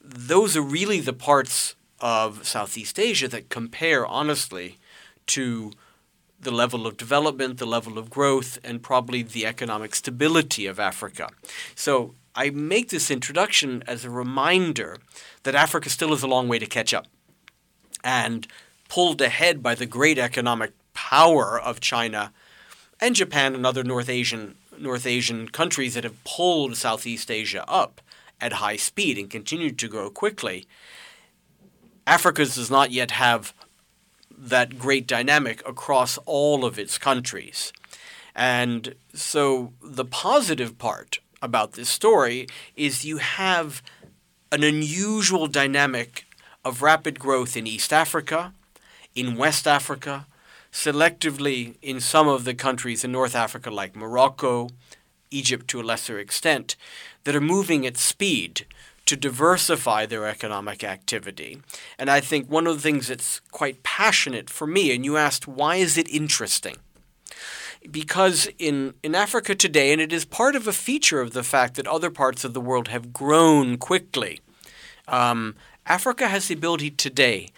those 0.00 0.56
are 0.56 0.62
really 0.62 1.00
the 1.00 1.12
parts 1.12 1.74
of 2.00 2.46
Southeast 2.46 2.98
Asia 2.98 3.28
that 3.28 3.48
compare 3.48 4.06
honestly 4.06 4.78
to 5.26 5.72
the 6.42 6.50
level 6.50 6.86
of 6.86 6.96
development, 6.96 7.58
the 7.58 7.66
level 7.66 7.98
of 7.98 8.10
growth, 8.10 8.58
and 8.62 8.82
probably 8.82 9.22
the 9.22 9.46
economic 9.46 9.94
stability 9.94 10.66
of 10.66 10.78
Africa. 10.78 11.30
So 11.74 12.14
I 12.34 12.50
make 12.50 12.90
this 12.90 13.10
introduction 13.10 13.82
as 13.86 14.04
a 14.04 14.10
reminder 14.10 14.98
that 15.44 15.54
Africa 15.54 15.88
still 15.88 16.10
has 16.10 16.22
a 16.22 16.26
long 16.26 16.48
way 16.48 16.58
to 16.58 16.66
catch 16.66 16.92
up. 16.92 17.06
And 18.04 18.48
pulled 18.88 19.22
ahead 19.22 19.62
by 19.62 19.74
the 19.74 19.86
great 19.86 20.18
economic 20.18 20.72
power 20.92 21.58
of 21.58 21.80
China 21.80 22.30
and 23.00 23.14
Japan 23.14 23.54
and 23.54 23.64
other 23.64 23.82
North 23.82 24.10
Asian 24.10 24.56
North 24.78 25.06
Asian 25.06 25.48
countries 25.48 25.94
that 25.94 26.04
have 26.04 26.22
pulled 26.24 26.76
Southeast 26.76 27.30
Asia 27.30 27.64
up 27.66 28.02
at 28.38 28.54
high 28.54 28.76
speed 28.76 29.16
and 29.16 29.30
continued 29.30 29.78
to 29.78 29.88
grow 29.88 30.10
quickly. 30.10 30.66
Africa 32.06 32.44
does 32.44 32.70
not 32.70 32.90
yet 32.90 33.12
have 33.12 33.54
that 34.42 34.76
great 34.78 35.06
dynamic 35.06 35.66
across 35.66 36.18
all 36.26 36.64
of 36.64 36.78
its 36.78 36.98
countries. 36.98 37.72
And 38.34 38.96
so 39.14 39.72
the 39.80 40.04
positive 40.04 40.78
part 40.78 41.20
about 41.40 41.72
this 41.72 41.88
story 41.88 42.48
is 42.74 43.04
you 43.04 43.18
have 43.18 43.82
an 44.50 44.64
unusual 44.64 45.46
dynamic 45.46 46.26
of 46.64 46.82
rapid 46.82 47.20
growth 47.20 47.56
in 47.56 47.66
East 47.66 47.92
Africa, 47.92 48.52
in 49.14 49.36
West 49.36 49.66
Africa, 49.68 50.26
selectively 50.72 51.76
in 51.80 52.00
some 52.00 52.26
of 52.26 52.44
the 52.44 52.54
countries 52.54 53.04
in 53.04 53.12
North 53.12 53.36
Africa 53.36 53.70
like 53.70 53.94
Morocco, 53.94 54.68
Egypt 55.30 55.68
to 55.68 55.80
a 55.80 55.82
lesser 55.82 56.18
extent, 56.18 56.74
that 57.24 57.36
are 57.36 57.40
moving 57.40 57.86
at 57.86 57.96
speed 57.96 58.66
to 59.06 59.16
diversify 59.16 60.06
their 60.06 60.26
economic 60.26 60.84
activity. 60.84 61.60
And 61.98 62.08
I 62.08 62.20
think 62.20 62.48
one 62.48 62.66
of 62.66 62.76
the 62.76 62.82
things 62.82 63.08
that's 63.08 63.40
quite 63.50 63.82
passionate 63.82 64.48
for 64.48 64.66
me, 64.66 64.94
and 64.94 65.04
you 65.04 65.16
asked, 65.16 65.48
why 65.48 65.76
is 65.76 65.98
it 65.98 66.08
interesting? 66.08 66.76
Because 67.90 68.48
in, 68.58 68.94
in 69.02 69.14
Africa 69.14 69.54
today, 69.56 69.92
and 69.92 70.00
it 70.00 70.12
is 70.12 70.24
part 70.24 70.54
of 70.54 70.68
a 70.68 70.72
feature 70.72 71.20
of 71.20 71.32
the 71.32 71.42
fact 71.42 71.74
that 71.74 71.88
other 71.88 72.10
parts 72.10 72.44
of 72.44 72.54
the 72.54 72.60
world 72.60 72.88
have 72.88 73.12
grown 73.12 73.76
quickly, 73.76 74.40
um, 75.08 75.56
Africa 75.84 76.28
has 76.28 76.46
the 76.46 76.54
ability 76.54 76.90
today, 76.90 77.48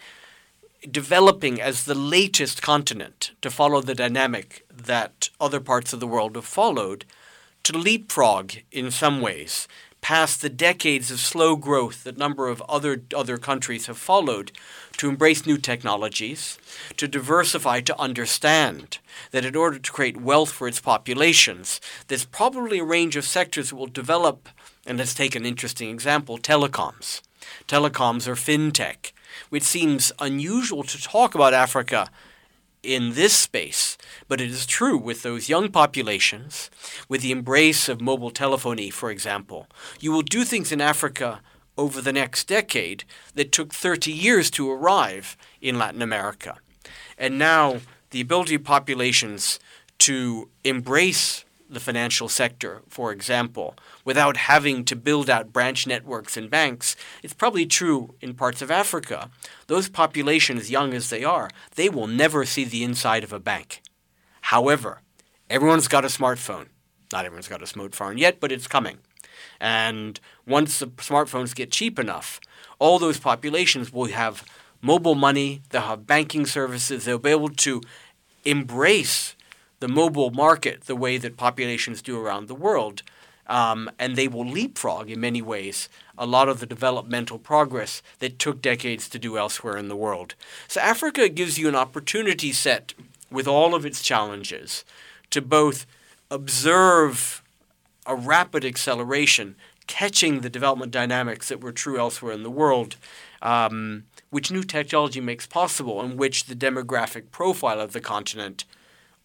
developing 0.89 1.61
as 1.61 1.85
the 1.85 1.93
latest 1.93 2.63
continent 2.63 3.31
to 3.41 3.51
follow 3.51 3.81
the 3.81 3.93
dynamic 3.93 4.65
that 4.75 5.29
other 5.39 5.59
parts 5.59 5.93
of 5.93 5.99
the 5.99 6.07
world 6.07 6.35
have 6.35 6.45
followed, 6.45 7.05
to 7.61 7.77
leapfrog 7.77 8.53
in 8.71 8.89
some 8.89 9.21
ways 9.21 9.67
past 10.05 10.43
the 10.43 10.49
decades 10.49 11.09
of 11.09 11.19
slow 11.19 11.55
growth 11.55 12.03
that 12.03 12.15
a 12.15 12.19
number 12.19 12.47
of 12.47 12.61
other, 12.69 13.01
other 13.15 13.39
countries 13.39 13.87
have 13.87 13.97
followed, 13.97 14.51
to 14.95 15.09
embrace 15.09 15.47
new 15.47 15.57
technologies, 15.57 16.59
to 16.95 17.07
diversify, 17.07 17.81
to 17.81 17.99
understand 17.99 18.99
that 19.31 19.43
in 19.43 19.55
order 19.55 19.79
to 19.79 19.91
create 19.91 20.21
wealth 20.21 20.51
for 20.51 20.67
its 20.67 20.79
populations, 20.79 21.81
there's 22.07 22.23
probably 22.23 22.77
a 22.77 22.83
range 22.83 23.15
of 23.15 23.25
sectors 23.25 23.71
that 23.71 23.77
will 23.77 23.87
develop, 23.87 24.47
and 24.85 24.99
let's 24.99 25.15
take 25.15 25.33
an 25.33 25.43
interesting 25.43 25.89
example 25.89 26.37
telecoms. 26.37 27.23
Telecoms 27.67 28.27
or 28.27 28.35
fintech, 28.35 29.11
which 29.49 29.63
seems 29.63 30.11
unusual 30.19 30.83
to 30.83 31.01
talk 31.01 31.33
about 31.33 31.55
Africa 31.55 32.11
in 32.85 33.13
this 33.13 33.33
space, 33.33 33.97
but 34.27 34.39
it 34.39 34.49
is 34.49 34.65
true 34.65 34.97
with 34.97 35.23
those 35.23 35.49
young 35.49 35.69
populations, 35.69 36.69
with 37.09 37.21
the 37.21 37.31
embrace 37.31 37.89
of 37.89 38.01
mobile 38.01 38.31
telephony, 38.31 38.89
for 38.89 39.09
example. 39.09 39.67
You 39.99 40.11
will 40.11 40.21
do 40.21 40.43
things 40.43 40.71
in 40.71 40.81
Africa 40.81 41.41
over 41.77 42.01
the 42.01 42.13
next 42.13 42.47
decade 42.47 43.03
that 43.33 43.51
took 43.51 43.73
30 43.73 44.11
years 44.11 44.49
to 44.51 44.71
arrive 44.71 45.35
in 45.61 45.77
Latin 45.77 46.01
America. 46.01 46.57
And 47.17 47.37
now 47.39 47.81
the 48.11 48.21
ability 48.21 48.55
of 48.55 48.63
populations 48.63 49.59
to 49.99 50.49
embrace 50.63 51.44
the 51.75 51.79
financial 51.79 52.27
sector, 52.27 52.81
for 52.89 53.11
example, 53.11 53.75
without 54.03 54.37
having 54.37 54.83
to 54.85 54.95
build 54.95 55.29
out 55.29 55.53
branch 55.53 55.85
networks 55.85 56.35
and 56.35 56.49
banks. 56.49 56.95
It's 57.21 57.33
probably 57.33 57.67
true 57.67 58.15
in 58.21 58.33
parts 58.33 58.63
of 58.63 58.71
Africa. 58.71 59.29
Those 59.67 59.87
populations, 59.87 60.71
young 60.71 60.93
as 60.95 61.11
they 61.11 61.23
are, 61.23 61.49
they 61.75 61.89
will 61.89 62.07
never 62.07 62.45
see 62.45 62.63
the 62.63 62.83
inside 62.83 63.23
of 63.23 63.31
a 63.31 63.39
bank. 63.39 63.83
However, 64.41 65.01
everyone's 65.49 65.87
got 65.87 66.05
a 66.05 66.07
smartphone. 66.07 66.67
Not 67.13 67.25
everyone's 67.25 67.47
got 67.47 67.61
a 67.61 67.65
smartphone 67.65 68.17
yet, 68.17 68.39
but 68.39 68.51
it's 68.51 68.67
coming. 68.67 68.97
And 69.59 70.19
once 70.47 70.79
the 70.79 70.87
smartphones 70.87 71.53
get 71.53 71.71
cheap 71.71 71.99
enough, 71.99 72.39
all 72.79 72.97
those 72.97 73.19
populations 73.19 73.91
will 73.91 74.05
have 74.05 74.43
mobile 74.81 75.15
money, 75.15 75.61
they'll 75.69 75.81
have 75.81 76.07
banking 76.07 76.45
services, 76.45 77.05
they'll 77.05 77.19
be 77.19 77.29
able 77.29 77.49
to 77.49 77.81
embrace 78.43 79.34
the 79.85 79.93
mobile 79.93 80.31
market 80.31 80.85
the 80.85 80.95
way 80.95 81.15
that 81.19 81.37
populations 81.37 82.01
do 82.01 82.19
around 82.19 82.47
the 82.47 82.55
world. 82.55 83.03
Um, 83.45 83.91
and 83.99 84.15
they 84.15 84.27
will 84.27 84.47
leapfrog 84.47 85.11
in 85.11 85.19
many 85.19 85.43
ways 85.43 85.89
a 86.17 86.25
lot 86.25 86.49
of 86.49 86.59
the 86.59 86.65
developmental 86.65 87.37
progress 87.37 88.01
that 88.17 88.39
took 88.39 88.63
decades 88.63 89.07
to 89.09 89.19
do 89.19 89.37
elsewhere 89.37 89.77
in 89.77 89.87
the 89.87 89.95
world. 89.95 90.33
So 90.67 90.81
Africa 90.81 91.29
gives 91.29 91.59
you 91.59 91.67
an 91.67 91.75
opportunity 91.75 92.51
set 92.51 92.95
with 93.29 93.47
all 93.47 93.75
of 93.75 93.85
its 93.85 94.01
challenges 94.01 94.83
to 95.29 95.39
both 95.39 95.85
observe 96.31 97.43
a 98.07 98.15
rapid 98.15 98.65
acceleration, 98.65 99.55
catching 99.85 100.41
the 100.41 100.49
development 100.49 100.91
dynamics 100.91 101.49
that 101.49 101.61
were 101.61 101.71
true 101.71 101.99
elsewhere 101.99 102.33
in 102.33 102.41
the 102.41 102.49
world, 102.49 102.95
um, 103.43 104.05
which 104.31 104.49
new 104.49 104.63
technology 104.63 105.21
makes 105.21 105.45
possible, 105.45 106.01
and 106.01 106.17
which 106.17 106.45
the 106.45 106.55
demographic 106.55 107.29
profile 107.29 107.79
of 107.79 107.93
the 107.93 108.01
continent 108.01 108.65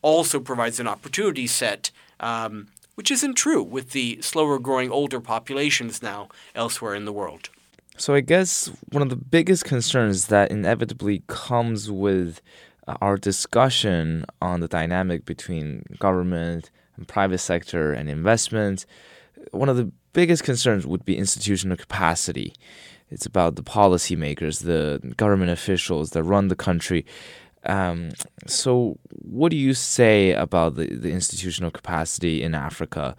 also 0.03 0.41
provides 0.41 0.81
an 0.81 0.89
opportunity 0.89 1.47
set, 1.47 1.91
um, 2.21 2.69
which 2.95 3.11
isn't 3.11 3.35
true 3.35 3.63
with 3.63 3.91
the 3.91 4.21
slower 4.21 4.59
growing 4.59 4.91
older 4.91 5.21
populations 5.21 6.03
now 6.03 6.29
elsewhere 6.55 6.95
in 6.95 7.05
the 7.05 7.13
world. 7.13 7.51
So 7.97 8.15
I 8.15 8.21
guess 8.21 8.71
one 8.93 9.03
of 9.03 9.11
the 9.11 9.17
biggest 9.17 9.65
concerns 9.65 10.29
that 10.29 10.51
inevitably 10.51 11.23
comes 11.27 11.91
with 11.91 12.41
uh, 12.89 12.97
our 13.03 13.17
discussion 13.17 14.25
on 14.41 14.61
the 14.61 14.69
dynamic 14.69 15.27
between 15.27 15.85
government 15.99 16.71
and 16.97 17.07
private 17.07 17.39
sector 17.39 17.93
and 17.93 18.09
investment, 18.09 18.87
one 19.51 19.69
of 19.69 19.77
the 19.77 19.93
biggest 20.13 20.45
concerns 20.45 20.87
would 20.87 21.05
be 21.05 21.17
institutional 21.17 21.77
capacity. 21.77 22.55
It's 23.11 23.27
about 23.27 23.57
the 23.57 23.63
policymakers, 23.63 24.65
the 24.65 25.15
government 25.17 25.51
officials 25.51 26.11
that 26.11 26.23
run 26.23 26.49
the 26.49 26.57
country. 26.57 27.05
Um, 27.65 28.11
so, 28.47 28.99
what 29.11 29.51
do 29.51 29.57
you 29.57 29.75
say 29.75 30.33
about 30.33 30.77
the, 30.77 30.87
the 30.87 31.11
institutional 31.11 31.71
capacity 31.71 32.43
in 32.43 32.55
Africa, 32.55 33.15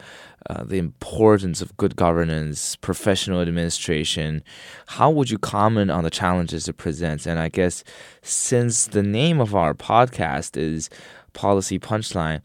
uh, 0.49 0.63
the 0.63 0.77
importance 0.77 1.61
of 1.61 1.77
good 1.77 1.95
governance, 1.95 2.75
professional 2.75 3.41
administration? 3.41 4.43
How 4.87 5.11
would 5.11 5.29
you 5.29 5.37
comment 5.37 5.91
on 5.91 6.03
the 6.03 6.09
challenges 6.09 6.67
it 6.67 6.77
presents? 6.77 7.27
And 7.27 7.39
I 7.39 7.49
guess 7.49 7.83
since 8.23 8.87
the 8.87 9.03
name 9.03 9.39
of 9.39 9.53
our 9.53 9.73
podcast 9.75 10.57
is 10.57 10.89
Policy 11.33 11.77
Punchline, 11.77 12.41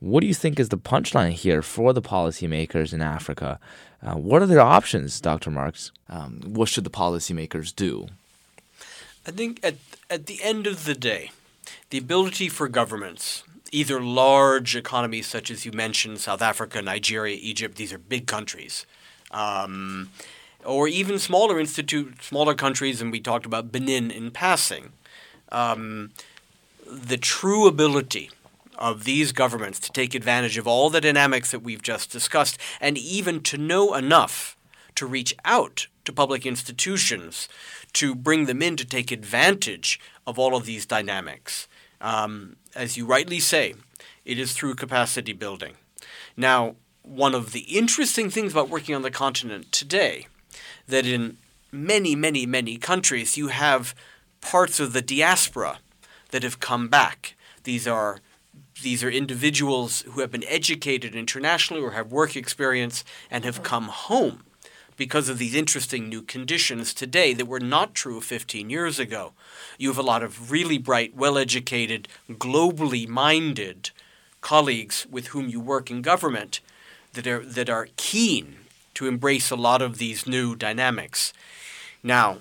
what 0.00 0.20
do 0.20 0.26
you 0.26 0.34
think 0.34 0.60
is 0.60 0.68
the 0.68 0.78
punchline 0.78 1.32
here 1.32 1.62
for 1.62 1.92
the 1.92 2.02
policymakers 2.02 2.92
in 2.92 3.00
Africa? 3.00 3.58
Uh, 4.02 4.14
what 4.14 4.42
are 4.42 4.46
their 4.46 4.60
options, 4.60 5.20
Dr. 5.20 5.50
Marks? 5.50 5.90
Um, 6.08 6.40
what 6.44 6.68
should 6.68 6.84
the 6.84 6.90
policymakers 6.90 7.74
do? 7.74 8.08
I 9.26 9.32
think 9.32 9.58
at, 9.62 9.74
at 10.08 10.26
the 10.26 10.40
end 10.42 10.66
of 10.68 10.84
the 10.84 10.94
day, 10.94 11.32
the 11.90 11.98
ability 11.98 12.48
for 12.48 12.68
governments, 12.68 13.42
either 13.72 14.00
large 14.00 14.76
economies 14.76 15.26
such 15.26 15.50
as 15.50 15.66
you 15.66 15.72
mentioned, 15.72 16.20
South 16.20 16.40
Africa, 16.40 16.80
Nigeria, 16.80 17.36
Egypt, 17.40 17.76
these 17.76 17.92
are 17.92 17.98
big 17.98 18.28
countries, 18.28 18.86
um, 19.32 20.10
or 20.64 20.86
even 20.86 21.18
smaller 21.18 21.58
institute, 21.58 22.22
smaller 22.22 22.54
countries, 22.54 23.02
and 23.02 23.10
we 23.10 23.18
talked 23.20 23.46
about 23.46 23.72
Benin 23.72 24.12
in 24.12 24.30
passing. 24.30 24.92
Um, 25.50 26.12
the 26.86 27.16
true 27.16 27.66
ability 27.66 28.30
of 28.78 29.04
these 29.04 29.32
governments 29.32 29.80
to 29.80 29.90
take 29.90 30.14
advantage 30.14 30.56
of 30.56 30.68
all 30.68 30.88
the 30.88 31.00
dynamics 31.00 31.50
that 31.50 31.62
we've 31.62 31.82
just 31.82 32.12
discussed, 32.12 32.58
and 32.80 32.96
even 32.96 33.42
to 33.42 33.58
know 33.58 33.94
enough 33.94 34.56
to 34.94 35.04
reach 35.04 35.34
out 35.44 35.88
to 36.04 36.12
public 36.12 36.46
institutions 36.46 37.48
to 37.96 38.14
bring 38.14 38.44
them 38.44 38.60
in 38.60 38.76
to 38.76 38.84
take 38.84 39.10
advantage 39.10 39.98
of 40.26 40.38
all 40.38 40.54
of 40.54 40.66
these 40.66 40.84
dynamics. 40.84 41.66
Um, 41.98 42.56
as 42.74 42.98
you 42.98 43.06
rightly 43.06 43.40
say, 43.40 43.74
it 44.26 44.38
is 44.38 44.52
through 44.52 44.74
capacity 44.74 45.32
building. 45.32 45.76
Now, 46.36 46.76
one 47.02 47.34
of 47.34 47.52
the 47.52 47.60
interesting 47.60 48.28
things 48.28 48.52
about 48.52 48.68
working 48.68 48.94
on 48.94 49.00
the 49.00 49.10
continent 49.10 49.72
today, 49.72 50.26
that 50.86 51.06
in 51.06 51.38
many, 51.72 52.14
many, 52.14 52.44
many 52.44 52.76
countries 52.76 53.38
you 53.38 53.48
have 53.48 53.94
parts 54.42 54.78
of 54.78 54.92
the 54.92 55.00
diaspora 55.00 55.78
that 56.32 56.42
have 56.42 56.60
come 56.60 56.88
back. 56.88 57.34
These 57.64 57.88
are 57.88 58.20
these 58.82 59.02
are 59.02 59.10
individuals 59.10 60.02
who 60.02 60.20
have 60.20 60.30
been 60.30 60.44
educated 60.44 61.14
internationally 61.14 61.82
or 61.82 61.92
have 61.92 62.12
work 62.12 62.36
experience 62.36 63.04
and 63.30 63.42
have 63.42 63.62
come 63.62 63.84
home 63.84 64.42
because 64.96 65.28
of 65.28 65.38
these 65.38 65.54
interesting 65.54 66.08
new 66.08 66.22
conditions 66.22 66.94
today 66.94 67.34
that 67.34 67.46
were 67.46 67.60
not 67.60 67.94
true 67.94 68.20
15 68.20 68.70
years 68.70 68.98
ago. 68.98 69.32
You 69.78 69.88
have 69.88 69.98
a 69.98 70.02
lot 70.02 70.22
of 70.22 70.50
really 70.50 70.78
bright, 70.78 71.14
well 71.14 71.38
educated, 71.38 72.08
globally 72.30 73.06
minded 73.06 73.90
colleagues 74.40 75.06
with 75.10 75.28
whom 75.28 75.48
you 75.48 75.60
work 75.60 75.90
in 75.90 76.02
government 76.02 76.60
that 77.14 77.26
are, 77.26 77.44
that 77.44 77.68
are 77.68 77.88
keen 77.96 78.56
to 78.94 79.06
embrace 79.06 79.50
a 79.50 79.56
lot 79.56 79.82
of 79.82 79.98
these 79.98 80.26
new 80.26 80.54
dynamics. 80.54 81.32
Now, 82.02 82.38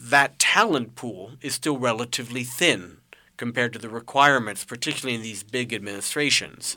that 0.00 0.38
talent 0.38 0.94
pool 0.94 1.32
is 1.40 1.54
still 1.54 1.78
relatively 1.78 2.44
thin 2.44 2.98
compared 3.36 3.72
to 3.72 3.78
the 3.78 3.88
requirements, 3.88 4.64
particularly 4.64 5.16
in 5.16 5.22
these 5.22 5.42
big 5.42 5.72
administrations. 5.74 6.76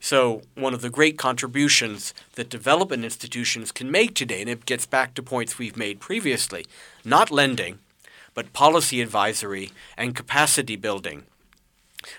So, 0.00 0.42
one 0.54 0.74
of 0.74 0.82
the 0.82 0.90
great 0.90 1.16
contributions 1.18 2.14
that 2.34 2.50
development 2.50 3.04
institutions 3.04 3.72
can 3.72 3.90
make 3.90 4.14
today, 4.14 4.40
and 4.40 4.50
it 4.50 4.66
gets 4.66 4.86
back 4.86 5.14
to 5.14 5.22
points 5.22 5.58
we've 5.58 5.76
made 5.76 6.00
previously, 6.00 6.66
not 7.04 7.30
lending, 7.30 7.78
but 8.34 8.52
policy 8.52 9.00
advisory 9.00 9.70
and 9.96 10.14
capacity 10.14 10.76
building, 10.76 11.24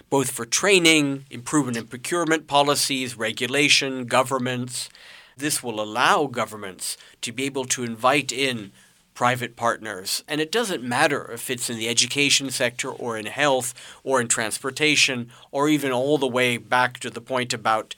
both 0.10 0.32
for 0.32 0.46
training, 0.46 1.26
improvement 1.30 1.78
in 1.78 1.88
procurement 1.88 2.48
policies, 2.48 3.18
regulation, 3.18 4.06
governments. 4.06 4.90
This 5.38 5.62
will 5.62 5.82
allow 5.82 6.28
governments 6.28 6.98
to 7.22 7.32
be 7.32 7.44
able 7.44 7.66
to 7.66 7.84
invite 7.84 8.32
in 8.32 8.72
private 9.16 9.56
partners. 9.56 10.24
And 10.28 10.40
it 10.40 10.52
doesn't 10.52 10.84
matter 10.84 11.32
if 11.32 11.50
it's 11.50 11.70
in 11.70 11.78
the 11.78 11.90
education 11.90 12.52
sector 12.52 12.90
or 12.90 13.18
in 13.18 13.26
health 13.26 13.74
or 14.04 14.22
in 14.22 14.28
transportation 14.28 15.32
or 15.52 15.68
even 15.68 15.92
all 15.92 16.20
the 16.20 16.28
way 16.28 16.58
back 16.58 17.00
to 17.00 17.10
the 17.10 17.22
point 17.22 17.54
about 17.54 17.96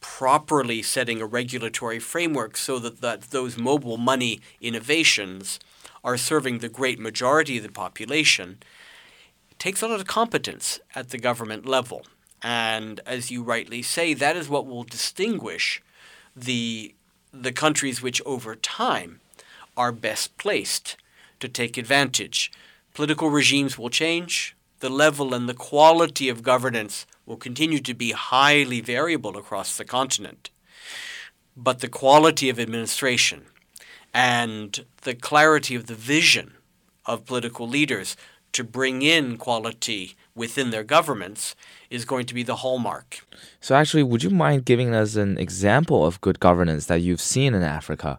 properly 0.00 0.82
setting 0.82 1.22
a 1.22 1.26
regulatory 1.26 1.98
framework 1.98 2.56
so 2.56 2.78
that, 2.78 3.00
that 3.00 3.22
those 3.30 3.56
mobile 3.56 3.96
money 3.96 4.40
innovations 4.60 5.58
are 6.04 6.16
serving 6.16 6.58
the 6.58 6.68
great 6.68 6.98
majority 6.98 7.56
of 7.56 7.62
the 7.62 7.72
population 7.72 8.58
it 9.58 9.62
takes 9.62 9.82
a 9.82 9.88
lot 9.88 9.98
of 9.98 10.06
competence 10.06 10.78
at 10.94 11.10
the 11.10 11.18
government 11.18 11.66
level. 11.66 12.02
And 12.42 13.00
as 13.04 13.32
you 13.32 13.42
rightly 13.42 13.82
say, 13.82 14.14
that 14.14 14.36
is 14.36 14.48
what 14.48 14.66
will 14.66 14.84
distinguish 14.84 15.82
the 16.36 16.94
the 17.32 17.52
countries 17.52 18.00
which 18.00 18.22
over 18.24 18.54
time 18.54 19.20
are 19.78 19.92
best 19.92 20.36
placed 20.36 20.96
to 21.40 21.48
take 21.48 21.78
advantage. 21.78 22.52
Political 22.92 23.30
regimes 23.30 23.78
will 23.78 23.88
change, 23.88 24.56
the 24.80 24.90
level 24.90 25.32
and 25.32 25.48
the 25.48 25.54
quality 25.54 26.28
of 26.28 26.42
governance 26.42 27.06
will 27.24 27.36
continue 27.36 27.78
to 27.78 27.94
be 27.94 28.10
highly 28.12 28.80
variable 28.80 29.38
across 29.38 29.76
the 29.76 29.84
continent. 29.84 30.50
But 31.56 31.80
the 31.80 31.88
quality 31.88 32.48
of 32.48 32.58
administration 32.58 33.46
and 34.12 34.84
the 35.02 35.14
clarity 35.14 35.74
of 35.74 35.86
the 35.86 35.94
vision 35.94 36.54
of 37.06 37.24
political 37.24 37.68
leaders 37.68 38.16
to 38.52 38.64
bring 38.64 39.02
in 39.02 39.36
quality 39.36 40.16
within 40.34 40.70
their 40.70 40.84
governments 40.84 41.54
is 41.90 42.04
going 42.04 42.26
to 42.26 42.34
be 42.34 42.42
the 42.42 42.56
hallmark. 42.56 43.26
So, 43.60 43.74
actually, 43.74 44.02
would 44.02 44.22
you 44.22 44.30
mind 44.30 44.64
giving 44.64 44.94
us 44.94 45.16
an 45.16 45.38
example 45.38 46.06
of 46.06 46.20
good 46.20 46.40
governance 46.40 46.86
that 46.86 47.00
you've 47.02 47.20
seen 47.20 47.54
in 47.54 47.62
Africa? 47.62 48.18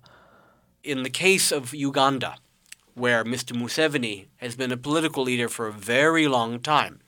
In 0.84 1.04
the 1.04 1.10
case 1.10 1.52
of 1.52 1.74
Uganda, 1.74 2.38
where 2.94 3.24
Mr. 3.24 3.54
Museveni 3.54 4.26
has 4.38 4.56
been 4.56 4.72
a 4.72 4.78
political 4.78 5.24
leader 5.24 5.50
for 5.50 5.68
a 5.68 5.74
very 5.74 6.28
long 6.28 6.60
time, 6.60 7.00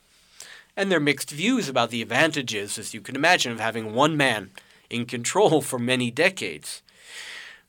and 0.76 0.90
there 0.90 0.98
are 0.98 1.02
mixed 1.02 1.32
views 1.32 1.68
about 1.68 1.90
the 1.90 2.02
advantages, 2.02 2.78
as 2.78 2.94
you 2.94 3.02
can 3.02 3.16
imagine, 3.16 3.52
of 3.52 3.60
having 3.60 3.94
one 3.94 4.16
man 4.16 4.52
in 4.90 5.06
control 5.06 5.62
for 5.62 5.80
many 5.80 6.12
decades. 6.12 6.82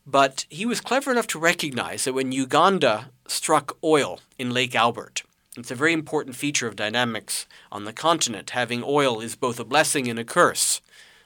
But 0.05 0.45
he 0.49 0.65
was 0.65 0.81
clever 0.81 1.11
enough 1.11 1.27
to 1.27 1.39
recognize 1.39 2.03
that 2.03 2.13
when 2.13 2.31
Uganda 2.31 3.09
struck 3.27 3.77
oil 3.83 4.19
in 4.37 4.51
Lake 4.51 4.75
Albert, 4.75 5.23
it's 5.55 5.71
a 5.71 5.75
very 5.75 5.93
important 5.93 6.35
feature 6.35 6.67
of 6.67 6.75
dynamics 6.75 7.45
on 7.71 7.85
the 7.85 7.93
continent. 7.93 8.49
Having 8.49 8.83
oil 8.85 9.21
is 9.21 9.35
both 9.35 9.59
a 9.59 9.63
blessing 9.63 10.09
and 10.09 10.19
a 10.19 10.25
curse 10.25 10.81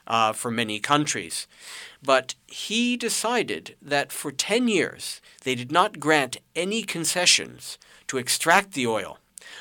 uh, 0.07 0.33
for 0.33 0.49
many 0.49 0.79
countries. 0.79 1.47
But 2.01 2.35
he 2.47 2.97
decided 2.97 3.75
that 3.81 4.11
for 4.11 4.31
10 4.31 4.67
years 4.67 5.21
they 5.43 5.55
did 5.55 5.71
not 5.71 5.99
grant 5.99 6.37
any 6.55 6.83
concessions 6.83 7.77
to 8.07 8.17
extract 8.17 8.73
the 8.73 8.87
oil 8.87 9.19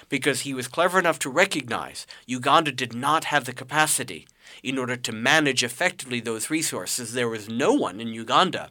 because 0.08 0.40
he 0.40 0.54
was 0.54 0.68
clever 0.68 0.98
enough 0.98 1.18
to 1.20 1.30
recognize 1.30 2.06
Uganda 2.26 2.72
did 2.72 2.94
not 2.94 3.24
have 3.24 3.44
the 3.44 3.52
capacity 3.52 4.26
in 4.62 4.78
order 4.78 4.96
to 4.96 5.12
manage 5.12 5.62
effectively 5.62 6.20
those 6.20 6.50
resources. 6.50 7.12
There 7.12 7.28
was 7.28 7.48
no 7.48 7.72
one 7.72 8.00
in 8.00 8.08
Uganda 8.08 8.70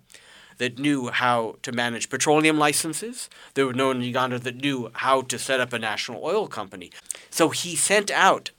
that 0.57 0.79
knew 0.79 1.09
how 1.09 1.55
to 1.63 1.71
manage 1.71 2.09
petroleum 2.09 2.57
licenses. 2.57 3.29
There 3.53 3.67
was 3.67 3.75
no 3.75 3.87
one 3.87 3.97
in 3.97 4.03
Uganda 4.03 4.39
that 4.39 4.55
knew 4.55 4.89
how 4.93 5.21
to 5.23 5.37
set 5.37 5.59
up 5.59 5.73
a 5.73 5.79
national 5.79 6.23
oil 6.23 6.47
company. 6.47 6.91
So 7.29 7.49
he 7.49 7.75
sent 7.75 8.09
out, 8.09 8.51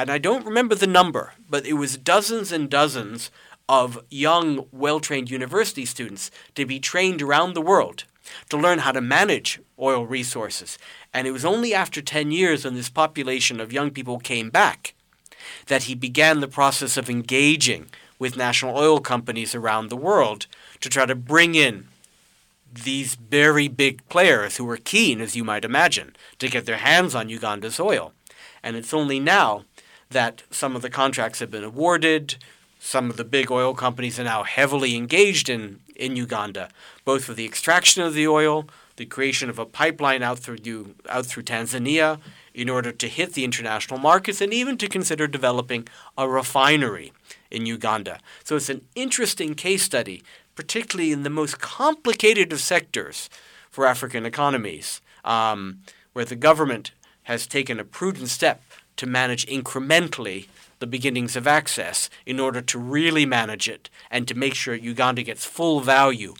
and 0.00 0.10
I 0.10 0.16
don't 0.16 0.46
remember 0.46 0.74
the 0.74 0.86
number, 0.86 1.34
but 1.48 1.66
it 1.66 1.74
was 1.74 1.98
dozens 1.98 2.52
and 2.52 2.70
dozens 2.70 3.30
of 3.68 4.02
young, 4.08 4.66
well 4.72 4.98
trained 4.98 5.30
university 5.30 5.84
students 5.84 6.30
to 6.54 6.64
be 6.64 6.80
trained 6.80 7.20
around 7.20 7.52
the 7.52 7.60
world 7.60 8.04
to 8.48 8.56
learn 8.56 8.78
how 8.78 8.92
to 8.92 9.02
manage 9.02 9.60
oil 9.78 10.06
resources. 10.06 10.78
And 11.12 11.26
it 11.26 11.32
was 11.32 11.44
only 11.44 11.74
after 11.74 12.00
10 12.00 12.30
years 12.30 12.64
when 12.64 12.74
this 12.74 12.88
population 12.88 13.60
of 13.60 13.74
young 13.74 13.90
people 13.90 14.18
came 14.18 14.48
back 14.48 14.94
that 15.66 15.82
he 15.82 15.94
began 15.94 16.40
the 16.40 16.48
process 16.48 16.96
of 16.96 17.10
engaging 17.10 17.90
with 18.18 18.38
national 18.38 18.78
oil 18.78 19.00
companies 19.00 19.54
around 19.54 19.88
the 19.88 19.96
world 19.96 20.46
to 20.80 20.88
try 20.88 21.04
to 21.04 21.14
bring 21.14 21.54
in 21.54 21.88
these 22.72 23.16
very 23.16 23.68
big 23.68 24.06
players 24.08 24.56
who 24.56 24.64
were 24.64 24.78
keen, 24.78 25.20
as 25.20 25.36
you 25.36 25.44
might 25.44 25.64
imagine, 25.64 26.16
to 26.38 26.48
get 26.48 26.64
their 26.64 26.78
hands 26.78 27.14
on 27.14 27.28
Uganda's 27.28 27.78
oil. 27.78 28.12
And 28.62 28.76
it's 28.76 28.94
only 28.94 29.18
now 29.18 29.64
that 30.10 30.42
some 30.50 30.76
of 30.76 30.82
the 30.82 30.90
contracts 30.90 31.38
have 31.38 31.50
been 31.50 31.64
awarded, 31.64 32.36
some 32.78 33.10
of 33.10 33.16
the 33.16 33.24
big 33.24 33.50
oil 33.50 33.74
companies 33.74 34.18
are 34.18 34.24
now 34.24 34.42
heavily 34.42 34.96
engaged 34.96 35.48
in, 35.48 35.80
in 35.96 36.16
Uganda, 36.16 36.68
both 37.04 37.24
for 37.24 37.34
the 37.34 37.44
extraction 37.44 38.02
of 38.02 38.14
the 38.14 38.26
oil, 38.26 38.66
the 38.96 39.06
creation 39.06 39.48
of 39.48 39.58
a 39.58 39.66
pipeline 39.66 40.22
out 40.22 40.38
through, 40.38 40.94
out 41.08 41.26
through 41.26 41.42
Tanzania 41.42 42.18
in 42.52 42.68
order 42.68 42.90
to 42.90 43.08
hit 43.08 43.34
the 43.34 43.44
international 43.44 43.98
markets, 43.98 44.40
and 44.40 44.52
even 44.52 44.76
to 44.76 44.88
consider 44.88 45.26
developing 45.26 45.86
a 46.18 46.28
refinery 46.28 47.12
in 47.50 47.64
Uganda. 47.64 48.18
So 48.44 48.56
it's 48.56 48.68
an 48.68 48.84
interesting 48.96 49.54
case 49.54 49.82
study 49.82 50.22
particularly 50.60 51.10
in 51.10 51.22
the 51.22 51.30
most 51.30 51.58
complicated 51.58 52.52
of 52.52 52.60
sectors 52.60 53.30
for 53.70 53.86
African 53.86 54.26
economies, 54.26 55.00
um, 55.24 55.78
where 56.12 56.26
the 56.26 56.36
government 56.36 56.90
has 57.22 57.46
taken 57.46 57.80
a 57.80 57.84
prudent 57.84 58.28
step 58.28 58.60
to 59.00 59.06
manage 59.06 59.46
incrementally 59.46 60.46
the 60.78 60.86
beginnings 60.86 61.34
of 61.34 61.46
access 61.46 62.10
in 62.26 62.38
order 62.38 62.60
to 62.60 62.78
really 62.78 63.24
manage 63.24 63.66
it 63.66 63.88
and 64.10 64.28
to 64.28 64.34
make 64.34 64.54
sure 64.54 64.74
Uganda 64.74 65.22
gets 65.22 65.46
full 65.46 65.80
value 65.80 66.34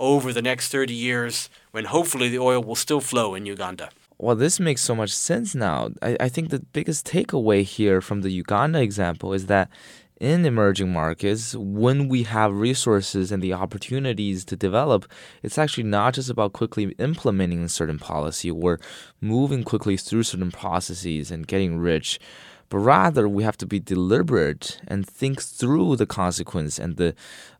over 0.00 0.32
the 0.32 0.42
next 0.42 0.72
30 0.72 0.92
years 0.92 1.48
when 1.70 1.84
hopefully 1.84 2.28
the 2.28 2.40
oil 2.40 2.60
will 2.60 2.74
still 2.74 3.00
flow 3.00 3.36
in 3.36 3.46
Uganda. 3.46 3.90
Well, 4.18 4.34
this 4.34 4.58
makes 4.58 4.82
so 4.82 4.96
much 4.96 5.12
sense 5.12 5.54
now. 5.54 5.90
I, 6.00 6.16
I 6.18 6.28
think 6.28 6.50
the 6.50 6.64
biggest 6.72 7.06
takeaway 7.06 7.62
here 7.62 8.00
from 8.00 8.22
the 8.22 8.30
Uganda 8.30 8.80
example 8.80 9.32
is 9.32 9.46
that 9.46 9.70
in 10.22 10.46
emerging 10.46 10.92
markets, 10.92 11.56
when 11.56 12.08
we 12.08 12.22
have 12.22 12.54
resources 12.54 13.32
and 13.32 13.42
the 13.42 13.52
opportunities 13.52 14.44
to 14.44 14.54
develop, 14.54 15.10
it's 15.42 15.58
actually 15.58 15.82
not 15.82 16.14
just 16.14 16.30
about 16.30 16.52
quickly 16.52 16.94
implementing 17.00 17.64
a 17.64 17.68
certain 17.68 17.98
policy 17.98 18.48
or 18.48 18.78
moving 19.20 19.64
quickly 19.64 19.96
through 19.96 20.22
certain 20.22 20.52
processes 20.52 21.32
and 21.32 21.48
getting 21.48 21.76
rich, 21.76 22.20
but 22.68 22.78
rather 22.78 23.28
we 23.28 23.42
have 23.42 23.56
to 23.56 23.66
be 23.66 23.80
deliberate 23.80 24.80
and 24.86 25.04
think 25.04 25.42
through 25.42 25.96
the 25.96 26.06
consequence 26.06 26.78
and 26.78 26.98
the 26.98 27.16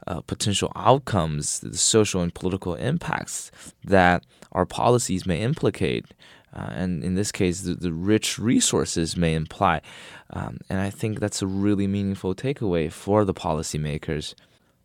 uh, 0.07 0.21
potential 0.21 0.71
outcomes, 0.77 1.59
the 1.59 1.77
social 1.77 2.23
and 2.23 2.33
political 2.33 2.77
impacts 2.77 3.51
that 3.85 4.25
our 4.53 4.65
policies 4.65 5.27
may 5.27 5.41
implicate. 5.41 6.07
Uh, 6.55 6.71
and 6.73 7.03
in 7.03 7.15
this 7.15 7.33
case, 7.33 7.63
the, 7.63 7.75
the 7.75 7.93
rich 7.93 8.39
resources 8.39 9.17
may 9.17 9.35
imply. 9.35 9.81
Um, 10.31 10.59
and 10.69 10.81
I 10.81 10.91
think 10.91 11.21
that's 11.21 11.43
a 11.43 11.47
really 11.47 11.87
meaningful 11.87 12.35
takeaway 12.35 12.93
for 12.93 13.25
the 13.25 13.35
policymakers. 13.35 14.35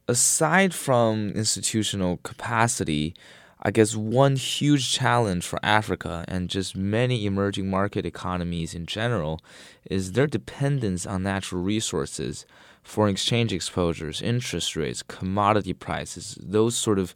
Aside 0.07 0.73
from 0.73 1.31
institutional 1.31 2.17
capacity, 2.17 3.13
I 3.61 3.71
guess 3.71 3.95
one 3.95 4.35
huge 4.35 4.93
challenge 4.93 5.45
for 5.45 5.59
Africa 5.63 6.23
and 6.27 6.49
just 6.49 6.75
many 6.75 7.25
emerging 7.25 7.69
market 7.69 8.05
economies 8.05 8.73
in 8.73 8.85
general 8.85 9.41
is 9.89 10.11
their 10.11 10.27
dependence 10.27 11.05
on 11.05 11.23
natural 11.23 11.61
resources, 11.61 12.45
foreign 12.83 13.11
exchange 13.11 13.51
exposures, 13.51 14.21
interest 14.21 14.75
rates, 14.75 15.03
commodity 15.03 15.73
prices, 15.73 16.37
those 16.41 16.77
sort 16.77 16.99
of 16.99 17.15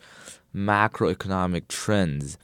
macroeconomic 0.54 1.68
trends. 1.68 2.38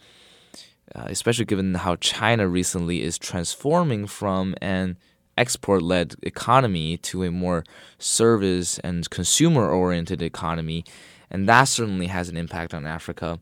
Uh, 0.95 1.05
especially 1.07 1.45
given 1.45 1.73
how 1.73 1.95
China 1.97 2.47
recently 2.47 3.03
is 3.03 3.17
transforming 3.17 4.07
from 4.07 4.55
an 4.61 4.97
export 5.37 5.81
led 5.81 6.15
economy 6.23 6.97
to 6.97 7.23
a 7.23 7.31
more 7.31 7.63
service 7.99 8.79
and 8.79 9.09
consumer 9.09 9.69
oriented 9.69 10.21
economy. 10.21 10.85
And 11.29 11.47
that 11.47 11.65
certainly 11.65 12.07
has 12.07 12.29
an 12.29 12.37
impact 12.37 12.73
on 12.73 12.85
Africa. 12.85 13.39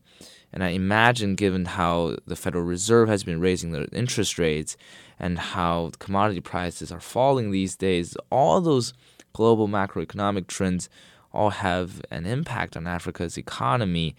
And 0.52 0.64
I 0.64 0.70
imagine, 0.70 1.34
given 1.34 1.66
how 1.66 2.16
the 2.26 2.36
Federal 2.36 2.64
Reserve 2.64 3.08
has 3.08 3.24
been 3.24 3.40
raising 3.40 3.72
their 3.72 3.86
interest 3.92 4.38
rates 4.38 4.76
and 5.18 5.38
how 5.38 5.92
commodity 5.98 6.40
prices 6.40 6.90
are 6.90 7.00
falling 7.00 7.50
these 7.50 7.76
days, 7.76 8.16
all 8.30 8.60
those 8.60 8.92
global 9.32 9.68
macroeconomic 9.68 10.46
trends 10.46 10.88
all 11.32 11.50
have 11.50 12.00
an 12.10 12.26
impact 12.26 12.76
on 12.76 12.86
Africa's 12.86 13.36
economy. 13.36 14.16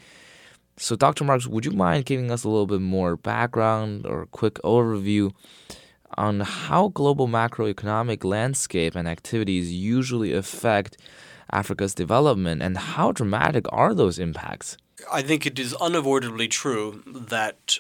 So, 0.80 0.96
Dr. 0.96 1.24
Marks, 1.24 1.48
would 1.48 1.66
you 1.66 1.72
mind 1.72 2.06
giving 2.06 2.30
us 2.30 2.44
a 2.44 2.50
little 2.50 2.68
bit 2.68 2.82
more 2.82 3.18
background 3.18 4.06
or 4.06 4.28
quick 4.28 4.56
overview 4.64 5.34
on 6.16 6.42
how 6.42 6.90
global 6.90 7.28
macroeconomic 7.28 8.24
landscape 8.24 8.96
and 8.96 9.08
activities 9.08 9.74
usually 9.74 10.34
affect 10.34 10.98
Africa's 11.52 11.96
development 11.96 12.62
and 12.62 12.78
how 12.78 13.12
dramatic 13.12 13.66
are 13.70 13.96
those 13.96 14.20
impacts? 14.20 14.78
I 15.12 15.24
think 15.24 15.46
it 15.46 15.58
is 15.58 15.74
unavoidably 15.76 16.48
true 16.48 17.02
that 17.08 17.80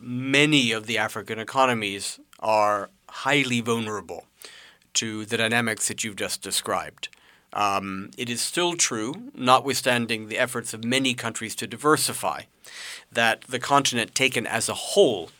many 0.00 0.72
of 0.72 0.86
the 0.86 0.96
African 0.96 1.38
economies 1.38 2.20
are 2.38 2.90
highly 3.08 3.60
vulnerable 3.60 4.26
to 4.94 5.24
the 5.26 5.36
dynamics 5.36 5.88
that 5.88 6.04
you've 6.04 6.16
just 6.16 6.40
described. 6.42 7.08
Um, 7.52 8.10
it 8.18 8.28
is 8.28 8.40
still 8.40 8.74
true, 8.74 9.14
notwithstanding 9.34 10.28
the 10.28 10.38
efforts 10.38 10.74
of 10.74 10.84
many 10.84 11.14
countries 11.14 11.54
to 11.56 11.66
diversify, 11.66 12.42
that 13.10 13.42
the 13.42 13.58
continent 13.58 14.14
taken 14.14 14.46
as 14.46 14.68
a 14.68 14.74
whole 14.74 15.30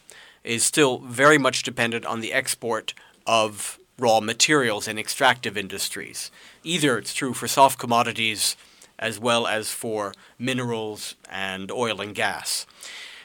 is 0.43 0.65
still 0.65 0.99
very 0.99 1.39
much 1.39 1.63
dependent 1.63 2.07
on 2.07 2.21
the 2.21 2.33
export 2.33 2.95
of 3.27 3.79
raw 3.99 4.21
materials 4.21 4.89
and 4.89 4.99
extractive 4.99 5.57
industries. 5.57 6.31
Either 6.63 6.97
it's 6.97 7.13
true 7.13 7.35
for 7.35 7.49
soft 7.49 7.79
commodities 7.79 8.57
as 8.99 9.19
well 9.19 9.47
as 9.47 9.71
for 9.71 10.13
minerals 10.39 11.15
and 11.31 11.71
oil 11.71 12.01
and 12.01 12.15
gas. 12.15 12.67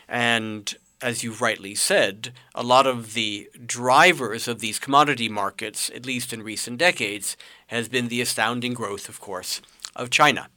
And 0.07 0.75
as 1.01 1.23
you've 1.23 1.41
rightly 1.41 1.75
said, 1.75 2.31
a 2.55 2.63
lot 2.63 2.87
of 2.87 3.13
the 3.13 3.49
drivers 3.65 4.47
of 4.47 4.59
these 4.59 4.79
commodity 4.79 5.27
markets, 5.27 5.91
at 5.93 6.05
least 6.05 6.31
in 6.31 6.43
recent 6.43 6.77
decades, 6.77 7.35
has 7.73 7.89
been 7.89 8.07
the 8.07 8.21
astounding 8.21 8.73
growth, 8.73 9.09
of 9.09 9.19
course, 9.19 9.61
of 9.95 10.09
China. 10.09 10.47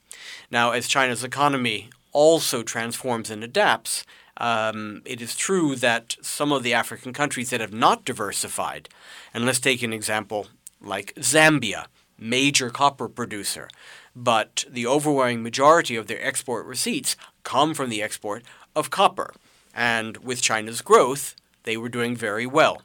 Now, 0.51 0.71
as 0.71 0.87
China's 0.87 1.23
economy 1.23 1.89
also 2.11 2.63
transforms 2.63 3.29
and 3.29 3.43
adapts, 3.43 4.03
um, 4.37 5.01
it 5.05 5.21
is 5.21 5.35
true 5.35 5.75
that 5.75 6.15
some 6.21 6.51
of 6.51 6.63
the 6.63 6.73
African 6.73 7.13
countries 7.13 7.49
that 7.49 7.61
have 7.61 7.73
not 7.73 8.05
diversified, 8.05 8.87
and 9.33 9.45
let's 9.45 9.59
take 9.59 9.81
an 9.81 9.93
example 9.93 10.47
like 10.79 11.13
Zambia, 11.15 11.87
major 12.19 12.69
copper 12.69 13.09
producer, 13.09 13.67
but 14.15 14.65
the 14.69 14.87
overwhelming 14.87 15.43
majority 15.43 15.95
of 15.95 16.07
their 16.07 16.23
export 16.23 16.65
receipts 16.65 17.15
come 17.43 17.73
from 17.73 17.89
the 17.89 18.01
export 18.01 18.43
of 18.75 18.89
copper. 18.89 19.33
And 19.73 20.17
with 20.17 20.41
China's 20.41 20.81
growth, 20.81 21.35
they 21.63 21.77
were 21.77 21.89
doing 21.89 22.15
very 22.15 22.45
well. 22.45 22.81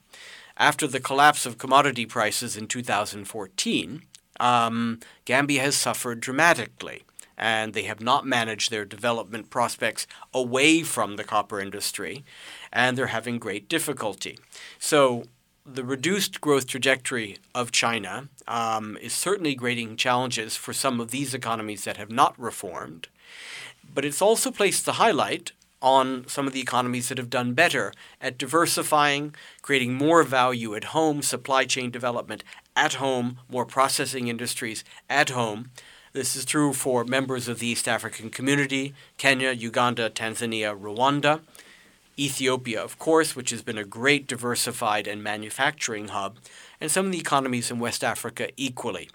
After 0.57 0.87
the 0.87 1.01
collapse 1.01 1.47
of 1.47 1.59
commodity 1.59 2.05
prices 2.05 2.57
in 2.57 2.67
2014, 2.67 4.03
um, 4.41 5.01
Zambia 5.27 5.61
has 5.61 5.77
suffered 5.77 6.21
dramatically 6.21 7.03
and 7.37 7.75
they 7.75 7.83
have 7.85 8.01
not 8.01 8.27
managed 8.27 8.71
their 8.71 8.85
development 8.85 9.51
prospects 9.51 10.07
away 10.33 10.83
from 10.83 11.17
the 11.17 11.25
copper 11.25 11.61
industry, 11.61 12.25
and 12.73 12.97
they're 12.97 13.09
having 13.09 13.39
great 13.39 13.69
difficulty. 13.69 14.39
So, 14.79 15.25
the 15.65 15.85
reduced 15.85 16.41
growth 16.41 16.67
trajectory 16.67 17.39
of 17.55 17.71
China 17.71 18.29
um, 18.49 18.97
is 19.01 19.13
certainly 19.13 19.55
creating 19.55 19.97
challenges 19.97 20.57
for 20.57 20.73
some 20.73 21.01
of 21.01 21.11
these 21.11 21.35
economies 21.35 21.85
that 21.85 21.97
have 21.97 22.11
not 22.11 22.39
reformed, 22.39 23.09
but 23.93 24.05
it's 24.05 24.23
also 24.23 24.51
placed 24.51 24.85
the 24.85 24.95
highlight 24.95 25.53
on 25.81 26.25
some 26.29 26.47
of 26.47 26.53
the 26.53 26.61
economies 26.61 27.09
that 27.09 27.19
have 27.19 27.29
done 27.29 27.55
better 27.55 27.93
at 28.21 28.39
diversifying, 28.39 29.35
creating 29.63 29.95
more 29.95 30.23
value 30.23 30.75
at 30.77 30.85
home, 30.85 31.21
supply 31.23 31.65
chain 31.65 31.91
development 31.91 32.45
at 32.77 32.95
home, 32.95 33.39
more 33.49 33.67
processing 33.67 34.29
industries 34.29 34.85
at 35.09 35.31
home, 35.31 35.71
this 36.13 36.37
is 36.37 36.45
true 36.45 36.75
for 36.75 37.05
members 37.05 37.49
of 37.49 37.59
the 37.59 37.67
East 37.67 37.89
African 37.89 38.29
community 38.29 38.95
Kenya, 39.17 39.53
Uganda, 39.53 40.11
Tanzania, 40.11 40.79
Rwanda. 40.79 41.41
Ethiopia, 42.19 42.83
of 42.83 42.99
course, 42.99 43.35
which 43.35 43.49
has 43.49 43.63
been 43.63 43.79
a 43.79 43.85
great 43.85 44.27
diversified 44.27 45.07
and 45.07 45.23
manufacturing 45.23 46.09
hub, 46.09 46.37
and 46.79 46.91
some 46.91 47.07
of 47.07 47.13
the 47.13 47.19
economies 47.19 47.71
in 47.71 47.79
West 47.79 48.05
Africa 48.05 48.51
equally. 48.59 49.09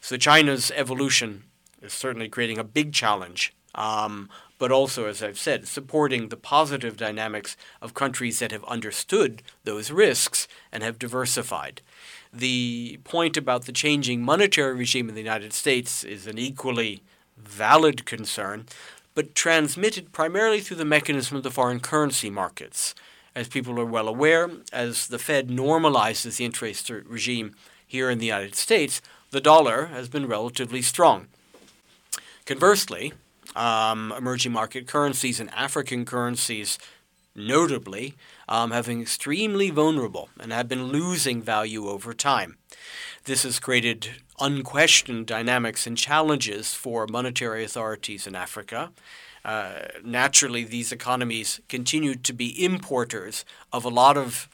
So 0.00 0.16
China's 0.16 0.70
evolution 0.76 1.42
is 1.82 1.92
certainly 1.92 2.28
creating 2.28 2.58
a 2.58 2.64
big 2.64 2.92
challenge, 2.92 3.52
um, 3.74 4.30
but 4.58 4.70
also, 4.70 5.06
as 5.06 5.22
I've 5.22 5.38
said, 5.38 5.66
supporting 5.66 6.28
the 6.28 6.36
positive 6.36 6.96
dynamics 6.96 7.56
of 7.82 7.94
countries 7.94 8.38
that 8.38 8.52
have 8.52 8.64
understood 8.64 9.42
those 9.64 9.90
risks 9.90 10.46
and 10.72 10.84
have 10.84 11.00
diversified. 11.00 11.82
The 12.32 12.98
point 13.04 13.36
about 13.36 13.64
the 13.64 13.72
changing 13.72 14.22
monetary 14.22 14.74
regime 14.74 15.08
in 15.08 15.14
the 15.14 15.20
United 15.20 15.52
States 15.52 16.04
is 16.04 16.26
an 16.26 16.38
equally 16.38 17.02
valid 17.36 18.04
concern, 18.04 18.66
but 19.14 19.34
transmitted 19.34 20.12
primarily 20.12 20.60
through 20.60 20.76
the 20.76 20.84
mechanism 20.84 21.36
of 21.36 21.42
the 21.42 21.50
foreign 21.50 21.80
currency 21.80 22.30
markets. 22.30 22.94
As 23.34 23.48
people 23.48 23.78
are 23.78 23.84
well 23.84 24.08
aware, 24.08 24.50
as 24.72 25.08
the 25.08 25.18
Fed 25.18 25.48
normalizes 25.48 26.38
the 26.38 26.44
interest 26.44 26.90
regime 26.90 27.54
here 27.86 28.10
in 28.10 28.18
the 28.18 28.26
United 28.26 28.54
States, 28.54 29.02
the 29.30 29.40
dollar 29.40 29.86
has 29.86 30.08
been 30.08 30.26
relatively 30.26 30.82
strong. 30.82 31.28
Conversely, 32.46 33.12
um, 33.54 34.12
emerging 34.16 34.52
market 34.52 34.86
currencies 34.86 35.40
and 35.40 35.50
African 35.50 36.04
currencies, 36.04 36.78
notably, 37.34 38.14
um, 38.48 38.70
have 38.70 38.86
been 38.86 39.02
extremely 39.02 39.70
vulnerable 39.70 40.28
and 40.38 40.52
have 40.52 40.68
been 40.68 40.84
losing 40.84 41.42
value 41.42 41.88
over 41.88 42.14
time. 42.14 42.56
This 43.24 43.42
has 43.42 43.58
created 43.58 44.10
unquestioned 44.40 45.26
dynamics 45.26 45.86
and 45.86 45.96
challenges 45.96 46.74
for 46.74 47.06
monetary 47.06 47.64
authorities 47.64 48.26
in 48.26 48.34
Africa. 48.34 48.92
Uh, 49.44 49.86
naturally, 50.04 50.64
these 50.64 50.92
economies 50.92 51.60
continue 51.68 52.14
to 52.14 52.32
be 52.32 52.64
importers 52.64 53.44
of 53.72 53.84
a 53.84 53.88
lot 53.88 54.16
of 54.16 54.48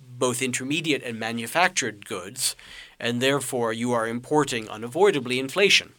both 0.00 0.42
intermediate 0.42 1.02
and 1.02 1.18
manufactured 1.18 2.06
goods, 2.06 2.56
and 2.98 3.20
therefore 3.20 3.72
you 3.72 3.92
are 3.92 4.08
importing 4.08 4.68
unavoidably 4.68 5.38
inflation 5.38 5.92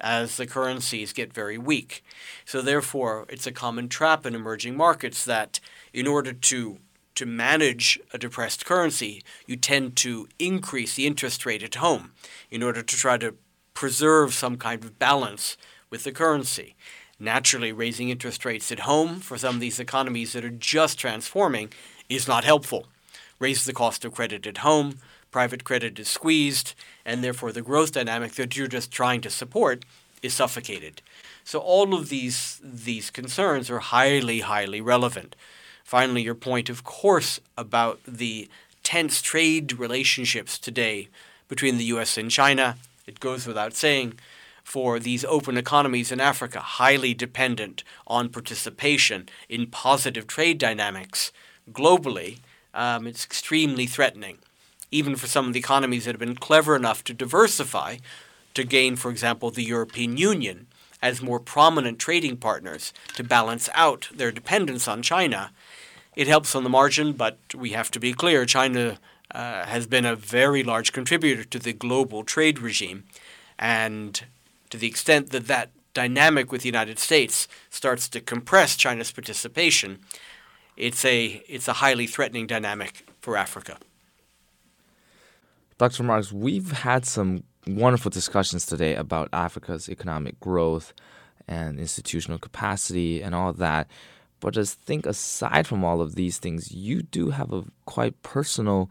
as 0.00 0.36
the 0.36 0.46
currencies 0.46 1.12
get 1.12 1.32
very 1.32 1.56
weak. 1.56 2.04
So 2.44 2.60
therefore, 2.60 3.26
it's 3.28 3.46
a 3.46 3.52
common 3.52 3.88
trap 3.88 4.26
in 4.26 4.34
emerging 4.34 4.76
markets 4.76 5.24
that 5.24 5.60
in 5.92 6.06
order 6.06 6.32
to 6.32 6.78
to 7.14 7.26
manage 7.26 8.00
a 8.14 8.18
depressed 8.18 8.64
currency, 8.64 9.22
you 9.46 9.54
tend 9.54 9.94
to 9.96 10.26
increase 10.38 10.94
the 10.94 11.06
interest 11.06 11.44
rate 11.44 11.62
at 11.62 11.74
home 11.74 12.12
in 12.50 12.62
order 12.62 12.82
to 12.82 12.96
try 12.96 13.18
to 13.18 13.34
preserve 13.74 14.32
some 14.32 14.56
kind 14.56 14.82
of 14.82 14.98
balance 14.98 15.58
with 15.90 16.04
the 16.04 16.12
currency. 16.12 16.74
Naturally, 17.18 17.70
raising 17.70 18.08
interest 18.08 18.44
rates 18.44 18.72
at 18.72 18.80
home 18.80 19.20
for 19.20 19.36
some 19.36 19.56
of 19.56 19.60
these 19.60 19.78
economies 19.78 20.32
that 20.32 20.44
are 20.44 20.50
just 20.50 20.98
transforming 20.98 21.70
is 22.08 22.26
not 22.26 22.44
helpful. 22.44 22.86
Raise 23.38 23.64
the 23.64 23.72
cost 23.72 24.04
of 24.04 24.14
credit 24.14 24.46
at 24.46 24.58
home, 24.58 24.98
private 25.30 25.64
credit 25.64 25.98
is 25.98 26.08
squeezed, 26.08 26.74
and 27.04 27.22
therefore 27.22 27.52
the 27.52 27.62
growth 27.62 27.92
dynamic 27.92 28.32
that 28.32 28.56
you're 28.56 28.66
just 28.66 28.90
trying 28.90 29.20
to 29.20 29.30
support 29.30 29.84
is 30.22 30.32
suffocated. 30.32 31.02
So 31.44 31.58
all 31.58 31.94
of 31.94 32.08
these 32.08 32.60
these 32.62 33.10
concerns 33.10 33.70
are 33.70 33.80
highly, 33.80 34.40
highly 34.40 34.80
relevant. 34.80 35.34
Finally, 35.92 36.22
your 36.22 36.34
point, 36.34 36.70
of 36.70 36.84
course, 36.84 37.38
about 37.58 38.00
the 38.08 38.48
tense 38.82 39.20
trade 39.20 39.78
relationships 39.78 40.58
today 40.58 41.06
between 41.48 41.76
the 41.76 41.84
US 41.96 42.16
and 42.16 42.30
China, 42.30 42.78
it 43.06 43.20
goes 43.20 43.46
without 43.46 43.74
saying, 43.74 44.14
for 44.64 44.98
these 44.98 45.22
open 45.26 45.58
economies 45.58 46.10
in 46.10 46.18
Africa, 46.18 46.60
highly 46.60 47.12
dependent 47.12 47.84
on 48.06 48.30
participation 48.30 49.28
in 49.50 49.66
positive 49.66 50.26
trade 50.26 50.56
dynamics 50.56 51.30
globally, 51.70 52.38
um, 52.72 53.06
it's 53.06 53.26
extremely 53.26 53.84
threatening 53.84 54.38
even 54.90 55.14
for 55.14 55.26
some 55.26 55.46
of 55.46 55.52
the 55.52 55.60
economies 55.60 56.06
that 56.06 56.12
have 56.12 56.20
been 56.20 56.36
clever 56.36 56.74
enough 56.74 57.04
to 57.04 57.12
diversify 57.12 57.98
to 58.54 58.64
gain, 58.64 58.96
for 58.96 59.10
example, 59.10 59.50
the 59.50 59.62
European 59.62 60.16
Union 60.16 60.68
as 61.02 61.20
more 61.20 61.40
prominent 61.40 61.98
trading 61.98 62.36
partners 62.38 62.94
to 63.14 63.24
balance 63.24 63.68
out 63.74 64.08
their 64.14 64.30
dependence 64.30 64.86
on 64.88 65.02
China. 65.02 65.50
It 66.14 66.26
helps 66.26 66.54
on 66.54 66.62
the 66.62 66.70
margin, 66.70 67.12
but 67.12 67.38
we 67.54 67.70
have 67.70 67.90
to 67.92 68.00
be 68.00 68.12
clear 68.12 68.44
China 68.44 68.98
uh, 69.34 69.64
has 69.64 69.86
been 69.86 70.04
a 70.04 70.14
very 70.14 70.62
large 70.62 70.92
contributor 70.92 71.44
to 71.44 71.58
the 71.58 71.72
global 71.72 72.22
trade 72.22 72.58
regime. 72.58 73.04
And 73.58 74.22
to 74.70 74.76
the 74.76 74.86
extent 74.86 75.30
that 75.30 75.46
that 75.46 75.70
dynamic 75.94 76.52
with 76.52 76.62
the 76.62 76.68
United 76.68 76.98
States 76.98 77.48
starts 77.70 78.08
to 78.10 78.20
compress 78.20 78.76
China's 78.76 79.10
participation, 79.10 80.00
it's 80.76 81.04
a, 81.04 81.42
it's 81.48 81.68
a 81.68 81.74
highly 81.74 82.06
threatening 82.06 82.46
dynamic 82.46 83.06
for 83.20 83.36
Africa. 83.36 83.78
Dr. 85.78 86.02
Marks, 86.02 86.30
we've 86.30 86.72
had 86.72 87.06
some 87.06 87.44
wonderful 87.66 88.10
discussions 88.10 88.66
today 88.66 88.94
about 88.94 89.28
Africa's 89.32 89.88
economic 89.88 90.38
growth 90.40 90.92
and 91.48 91.78
institutional 91.78 92.38
capacity 92.38 93.22
and 93.22 93.34
all 93.34 93.52
that. 93.54 93.88
But 94.42 94.54
just 94.54 94.80
think 94.80 95.06
aside 95.06 95.68
from 95.68 95.84
all 95.84 96.00
of 96.00 96.16
these 96.16 96.38
things, 96.38 96.72
you 96.72 97.02
do 97.02 97.30
have 97.30 97.52
a 97.52 97.62
quite 97.86 98.20
personal 98.22 98.90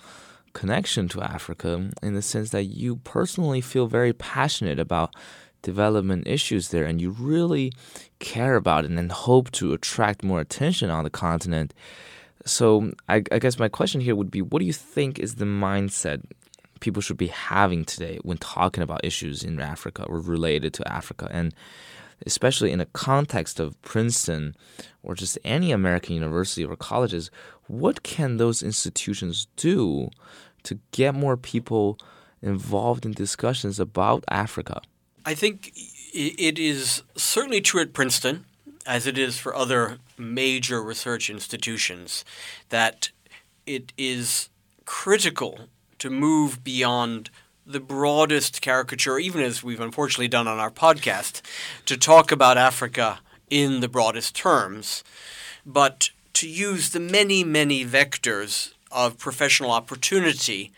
connection 0.53 1.09
to 1.09 1.21
Africa 1.21 1.89
in 2.01 2.13
the 2.15 2.21
sense 2.21 2.51
that 2.51 2.63
you 2.63 2.95
personally 2.95 3.59
feel 3.59 3.85
very 3.85 4.13
passionate 4.13 4.79
about 4.79 5.13
development 5.61 6.25
issues 6.25 6.69
there 6.69 6.85
and 6.85 7.01
you 7.01 7.11
really 7.11 7.73
care 8.19 8.55
about 8.55 8.85
it 8.85 8.91
and 8.91 9.11
hope 9.11 9.51
to 9.51 9.73
attract 9.73 10.23
more 10.23 10.39
attention 10.39 10.89
on 10.89 11.03
the 11.03 11.09
continent. 11.09 11.73
So, 12.45 12.93
I, 13.09 13.21
I 13.31 13.37
guess 13.37 13.59
my 13.59 13.67
question 13.67 13.99
here 13.99 14.15
would 14.15 14.31
be 14.31 14.41
what 14.41 14.59
do 14.59 14.65
you 14.65 14.73
think 14.73 15.19
is 15.19 15.35
the 15.35 15.45
mindset 15.45 16.21
people 16.79 17.01
should 17.01 17.17
be 17.17 17.27
having 17.27 17.83
today 17.83 18.19
when 18.23 18.37
talking 18.37 18.83
about 18.83 19.03
issues 19.03 19.43
in 19.43 19.59
Africa 19.59 20.05
or 20.05 20.19
related 20.19 20.73
to 20.75 20.91
Africa. 20.91 21.27
And 21.29 21.53
especially 22.25 22.71
in 22.71 22.79
a 22.79 22.85
context 22.87 23.59
of 23.59 23.81
Princeton 23.81 24.55
or 25.03 25.15
just 25.15 25.37
any 25.43 25.71
American 25.71 26.15
university 26.15 26.63
or 26.65 26.75
colleges, 26.75 27.31
what 27.67 28.03
can 28.03 28.37
those 28.37 28.61
institutions 28.61 29.47
do 29.55 30.09
to 30.63 30.79
get 30.91 31.15
more 31.15 31.37
people 31.37 31.97
involved 32.41 33.05
in 33.05 33.11
discussions 33.11 33.79
about 33.79 34.23
Africa? 34.29 34.81
I 35.25 35.35
think 35.35 35.71
it 36.13 36.59
is 36.59 37.03
certainly 37.15 37.61
true 37.61 37.81
at 37.81 37.93
Princeton, 37.93 38.45
as 38.85 39.07
it 39.07 39.17
is 39.17 39.37
for 39.37 39.55
other 39.55 39.99
major 40.17 40.81
research 40.81 41.29
institutions, 41.29 42.25
that 42.69 43.09
it 43.65 43.93
is 43.97 44.49
critical 44.85 45.69
to 45.99 46.09
move 46.09 46.63
beyond 46.63 47.29
the 47.71 47.79
broadest 47.79 48.61
caricature, 48.61 49.17
even 49.19 49.41
as 49.41 49.63
we've 49.63 49.79
unfortunately 49.79 50.27
done 50.27 50.47
on 50.47 50.59
our 50.59 50.71
podcast, 50.71 51.41
to 51.85 51.97
talk 51.97 52.31
about 52.31 52.57
Africa 52.57 53.19
in 53.49 53.79
the 53.79 53.87
broadest 53.87 54.35
terms, 54.35 55.03
but 55.65 56.09
to 56.33 56.47
use 56.47 56.89
the 56.89 56.99
many, 56.99 57.43
many 57.43 57.85
vectors 57.85 58.73
of 58.91 59.17
professional 59.17 59.71
opportunity 59.71 60.71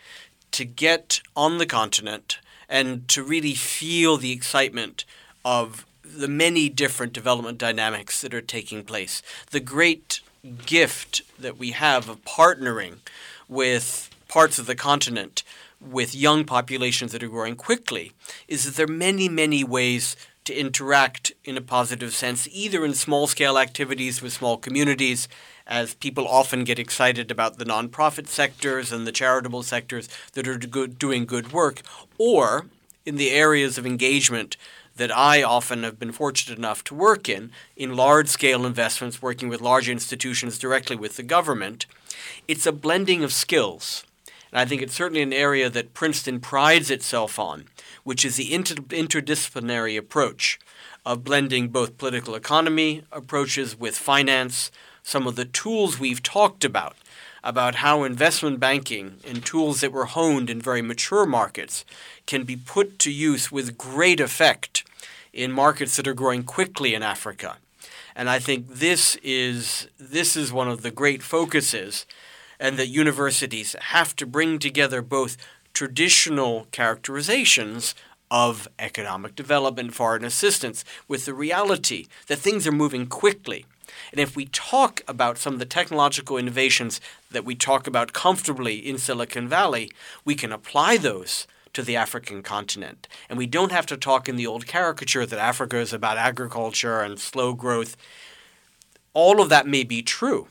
to 0.52 0.64
get 0.64 1.20
on 1.36 1.58
the 1.58 1.66
continent 1.66 2.38
and 2.68 3.08
to 3.08 3.22
really 3.22 3.54
feel 3.54 4.16
the 4.16 4.32
excitement 4.32 5.04
of 5.44 5.84
the 6.04 6.28
many 6.28 6.68
different 6.68 7.12
development 7.12 7.58
dynamics 7.58 8.20
that 8.20 8.34
are 8.34 8.40
taking 8.40 8.84
place. 8.84 9.20
The 9.50 9.60
great 9.60 10.20
gift 10.64 11.22
that 11.38 11.58
we 11.58 11.70
have 11.72 12.08
of 12.08 12.24
partnering 12.24 12.98
with 13.48 14.10
parts 14.28 14.58
of 14.58 14.66
the 14.66 14.74
continent 14.74 15.42
with 15.84 16.14
young 16.14 16.44
populations 16.44 17.12
that 17.12 17.22
are 17.22 17.28
growing 17.28 17.56
quickly 17.56 18.12
is 18.48 18.64
that 18.64 18.76
there 18.76 18.86
are 18.86 18.98
many, 18.98 19.28
many 19.28 19.62
ways 19.64 20.16
to 20.44 20.54
interact 20.54 21.32
in 21.44 21.56
a 21.56 21.62
positive 21.62 22.14
sense, 22.14 22.46
either 22.52 22.84
in 22.84 22.94
small 22.94 23.26
scale 23.26 23.58
activities 23.58 24.20
with 24.20 24.32
small 24.32 24.58
communities, 24.58 25.26
as 25.66 25.94
people 25.94 26.28
often 26.28 26.64
get 26.64 26.78
excited 26.78 27.30
about 27.30 27.56
the 27.56 27.64
nonprofit 27.64 28.28
sectors 28.28 28.92
and 28.92 29.06
the 29.06 29.12
charitable 29.12 29.62
sectors 29.62 30.08
that 30.34 30.46
are 30.46 30.58
doing 30.58 31.24
good 31.24 31.52
work, 31.52 31.80
or 32.18 32.66
in 33.06 33.16
the 33.16 33.30
areas 33.30 33.78
of 33.78 33.86
engagement 33.86 34.56
that 34.96 35.16
I 35.16 35.42
often 35.42 35.82
have 35.82 35.98
been 35.98 36.12
fortunate 36.12 36.58
enough 36.58 36.84
to 36.84 36.94
work 36.94 37.28
in, 37.28 37.50
in 37.76 37.96
large 37.96 38.28
scale 38.28 38.64
investments, 38.64 39.22
working 39.22 39.48
with 39.48 39.60
large 39.60 39.88
institutions 39.88 40.58
directly 40.58 40.94
with 40.94 41.16
the 41.16 41.22
government. 41.22 41.86
It's 42.46 42.66
a 42.66 42.72
blending 42.72 43.24
of 43.24 43.32
skills. 43.32 44.04
And 44.54 44.60
I 44.60 44.66
think 44.66 44.82
it's 44.82 44.94
certainly 44.94 45.22
an 45.22 45.32
area 45.32 45.68
that 45.68 45.94
Princeton 45.94 46.38
prides 46.38 46.88
itself 46.88 47.40
on, 47.40 47.64
which 48.04 48.24
is 48.24 48.36
the 48.36 48.54
inter- 48.54 48.76
interdisciplinary 48.76 49.98
approach 49.98 50.60
of 51.04 51.24
blending 51.24 51.68
both 51.68 51.98
political 51.98 52.36
economy 52.36 53.02
approaches 53.10 53.76
with 53.76 53.96
finance, 53.96 54.70
some 55.02 55.26
of 55.26 55.34
the 55.34 55.44
tools 55.44 55.98
we've 55.98 56.22
talked 56.22 56.64
about, 56.64 56.94
about 57.42 57.76
how 57.76 58.04
investment 58.04 58.60
banking 58.60 59.16
and 59.26 59.44
tools 59.44 59.80
that 59.80 59.92
were 59.92 60.04
honed 60.04 60.48
in 60.48 60.62
very 60.62 60.80
mature 60.80 61.26
markets 61.26 61.84
can 62.24 62.44
be 62.44 62.56
put 62.56 63.00
to 63.00 63.10
use 63.10 63.50
with 63.50 63.76
great 63.76 64.20
effect 64.20 64.84
in 65.32 65.50
markets 65.50 65.96
that 65.96 66.06
are 66.06 66.14
growing 66.14 66.44
quickly 66.44 66.94
in 66.94 67.02
Africa. 67.02 67.56
And 68.14 68.30
I 68.30 68.38
think 68.38 68.68
this 68.68 69.16
is 69.16 69.88
this 69.98 70.36
is 70.36 70.52
one 70.52 70.68
of 70.68 70.82
the 70.82 70.92
great 70.92 71.24
focuses 71.24 72.06
and 72.64 72.78
that 72.78 72.88
universities 72.88 73.76
have 73.78 74.16
to 74.16 74.24
bring 74.24 74.58
together 74.58 75.02
both 75.02 75.36
traditional 75.74 76.66
characterizations 76.70 77.94
of 78.30 78.66
economic 78.78 79.36
development, 79.36 79.92
foreign 79.92 80.24
assistance, 80.24 80.82
with 81.06 81.26
the 81.26 81.34
reality 81.34 82.06
that 82.26 82.38
things 82.38 82.66
are 82.66 82.72
moving 82.72 83.06
quickly. 83.06 83.66
And 84.12 84.18
if 84.18 84.34
we 84.34 84.46
talk 84.46 85.02
about 85.06 85.36
some 85.36 85.52
of 85.52 85.58
the 85.58 85.66
technological 85.66 86.38
innovations 86.38 87.02
that 87.30 87.44
we 87.44 87.54
talk 87.54 87.86
about 87.86 88.14
comfortably 88.14 88.76
in 88.76 88.96
Silicon 88.96 89.46
Valley, 89.46 89.92
we 90.24 90.34
can 90.34 90.50
apply 90.50 90.96
those 90.96 91.46
to 91.74 91.82
the 91.82 91.96
African 91.96 92.42
continent. 92.42 93.06
And 93.28 93.36
we 93.36 93.46
don't 93.46 93.72
have 93.72 93.86
to 93.86 93.98
talk 93.98 94.26
in 94.26 94.36
the 94.36 94.46
old 94.46 94.66
caricature 94.66 95.26
that 95.26 95.38
Africa 95.38 95.76
is 95.76 95.92
about 95.92 96.16
agriculture 96.16 97.02
and 97.02 97.20
slow 97.20 97.52
growth. 97.52 97.94
All 99.12 99.42
of 99.42 99.50
that 99.50 99.66
may 99.66 99.84
be 99.84 100.00
true, 100.00 100.48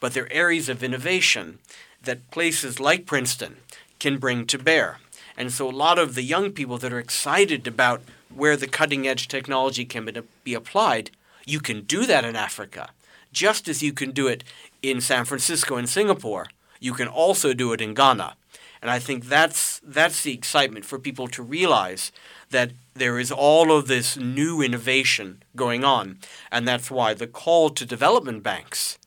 but 0.00 0.14
there 0.14 0.24
are 0.24 0.32
areas 0.32 0.68
of 0.68 0.82
innovation 0.82 1.58
that 2.02 2.30
places 2.30 2.80
like 2.80 3.06
Princeton 3.06 3.56
can 3.98 4.18
bring 4.18 4.46
to 4.46 4.58
bear. 4.58 4.98
And 5.36 5.52
so 5.52 5.68
a 5.68 5.70
lot 5.70 5.98
of 5.98 6.14
the 6.14 6.22
young 6.22 6.50
people 6.52 6.78
that 6.78 6.92
are 6.92 6.98
excited 6.98 7.66
about 7.66 8.02
where 8.34 8.56
the 8.56 8.66
cutting 8.66 9.06
edge 9.06 9.28
technology 9.28 9.84
can 9.84 10.08
be 10.44 10.54
applied, 10.54 11.10
you 11.46 11.60
can 11.60 11.82
do 11.82 12.06
that 12.06 12.24
in 12.24 12.36
Africa, 12.36 12.90
just 13.32 13.68
as 13.68 13.82
you 13.82 13.92
can 13.92 14.10
do 14.10 14.26
it 14.26 14.44
in 14.82 15.00
San 15.00 15.24
Francisco 15.24 15.76
and 15.76 15.88
Singapore. 15.88 16.46
You 16.80 16.92
can 16.92 17.08
also 17.08 17.54
do 17.54 17.72
it 17.72 17.80
in 17.80 17.94
Ghana. 17.94 18.36
And 18.80 18.90
I 18.90 18.98
think 19.00 19.24
that's 19.24 19.80
that's 19.82 20.22
the 20.22 20.32
excitement 20.32 20.84
for 20.84 20.98
people 20.98 21.26
to 21.28 21.42
realize 21.42 22.12
that 22.50 22.70
there 22.94 23.18
is 23.18 23.32
all 23.32 23.72
of 23.72 23.88
this 23.88 24.16
new 24.16 24.62
innovation 24.62 25.42
going 25.56 25.84
on. 25.84 26.18
And 26.52 26.66
that's 26.66 26.90
why 26.90 27.14
the 27.14 27.26
call 27.26 27.70
to 27.70 27.84
development 27.84 28.42
banks 28.42 28.98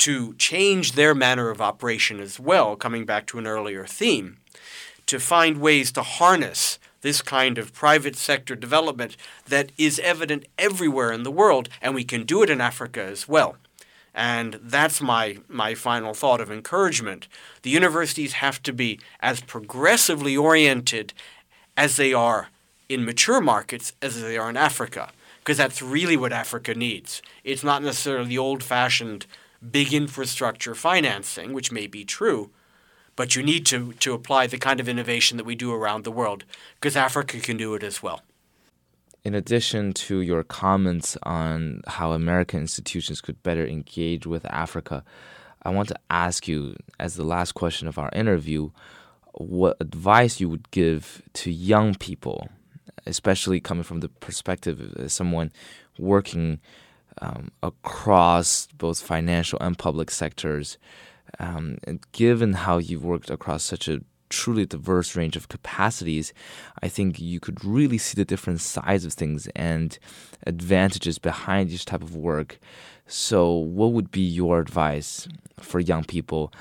to 0.00 0.34
change 0.34 0.92
their 0.92 1.14
manner 1.14 1.50
of 1.50 1.60
operation 1.60 2.20
as 2.20 2.40
well, 2.40 2.74
coming 2.74 3.04
back 3.04 3.26
to 3.26 3.38
an 3.38 3.46
earlier 3.46 3.86
theme, 3.86 4.38
to 5.06 5.20
find 5.20 5.60
ways 5.60 5.92
to 5.92 6.02
harness 6.02 6.78
this 7.02 7.22
kind 7.22 7.58
of 7.58 7.72
private 7.72 8.16
sector 8.16 8.54
development 8.54 9.16
that 9.46 9.72
is 9.78 9.98
evident 10.00 10.46
everywhere 10.58 11.12
in 11.12 11.22
the 11.22 11.30
world, 11.30 11.68
and 11.80 11.94
we 11.94 12.04
can 12.04 12.24
do 12.24 12.42
it 12.42 12.50
in 12.50 12.60
Africa 12.60 13.02
as 13.02 13.28
well. 13.28 13.56
And 14.14 14.58
that's 14.62 15.00
my, 15.00 15.38
my 15.48 15.74
final 15.74 16.14
thought 16.14 16.40
of 16.40 16.50
encouragement. 16.50 17.28
The 17.62 17.70
universities 17.70 18.34
have 18.34 18.62
to 18.64 18.72
be 18.72 18.98
as 19.20 19.40
progressively 19.40 20.36
oriented 20.36 21.12
as 21.76 21.96
they 21.96 22.12
are 22.12 22.48
in 22.88 23.04
mature 23.04 23.40
markets 23.40 23.92
as 24.02 24.20
they 24.20 24.36
are 24.36 24.50
in 24.50 24.56
Africa, 24.56 25.10
because 25.38 25.58
that's 25.58 25.80
really 25.80 26.16
what 26.16 26.32
Africa 26.32 26.74
needs. 26.74 27.22
It's 27.44 27.64
not 27.64 27.82
necessarily 27.82 28.28
the 28.28 28.38
old 28.38 28.62
fashioned 28.62 29.26
big 29.68 29.92
infrastructure 29.92 30.74
financing, 30.74 31.52
which 31.52 31.70
may 31.72 31.86
be 31.86 32.04
true, 32.04 32.50
but 33.16 33.36
you 33.36 33.42
need 33.42 33.66
to, 33.66 33.92
to 33.94 34.14
apply 34.14 34.46
the 34.46 34.58
kind 34.58 34.80
of 34.80 34.88
innovation 34.88 35.36
that 35.36 35.44
we 35.44 35.54
do 35.54 35.72
around 35.72 36.04
the 36.04 36.12
world 36.12 36.44
because 36.74 36.96
Africa 36.96 37.38
can 37.40 37.56
do 37.56 37.74
it 37.74 37.82
as 37.82 38.02
well. 38.02 38.22
In 39.22 39.34
addition 39.34 39.92
to 39.92 40.20
your 40.20 40.42
comments 40.42 41.18
on 41.24 41.82
how 41.86 42.12
American 42.12 42.60
institutions 42.60 43.20
could 43.20 43.42
better 43.42 43.66
engage 43.66 44.26
with 44.26 44.46
Africa, 44.46 45.04
I 45.62 45.70
want 45.70 45.88
to 45.88 45.96
ask 46.08 46.48
you, 46.48 46.74
as 46.98 47.16
the 47.16 47.24
last 47.24 47.52
question 47.52 47.86
of 47.86 47.98
our 47.98 48.08
interview, 48.14 48.70
what 49.34 49.76
advice 49.80 50.40
you 50.40 50.48
would 50.48 50.70
give 50.70 51.22
to 51.34 51.50
young 51.50 51.94
people, 51.94 52.48
especially 53.06 53.60
coming 53.60 53.84
from 53.84 54.00
the 54.00 54.08
perspective 54.08 54.80
of 54.96 55.12
someone 55.12 55.52
working 55.98 56.60
um, 57.20 57.50
across 57.62 58.66
both 58.78 59.00
financial 59.00 59.58
and 59.60 59.78
public 59.78 60.10
sectors. 60.10 60.78
Um, 61.38 61.78
and 61.84 62.00
given 62.12 62.54
how 62.54 62.78
you've 62.78 63.04
worked 63.04 63.30
across 63.30 63.62
such 63.62 63.88
a 63.88 64.00
truly 64.30 64.64
diverse 64.64 65.16
range 65.16 65.36
of 65.36 65.48
capacities, 65.48 66.32
I 66.82 66.88
think 66.88 67.20
you 67.20 67.40
could 67.40 67.64
really 67.64 67.98
see 67.98 68.14
the 68.14 68.24
different 68.24 68.60
sides 68.60 69.04
of 69.04 69.12
things 69.12 69.48
and 69.54 69.98
advantages 70.46 71.18
behind 71.18 71.70
each 71.70 71.84
type 71.84 72.02
of 72.02 72.16
work. 72.16 72.58
So, 73.06 73.52
what 73.52 73.92
would 73.92 74.10
be 74.10 74.22
your 74.22 74.60
advice 74.60 75.28
for 75.58 75.80
young 75.80 76.04
people, 76.04 76.52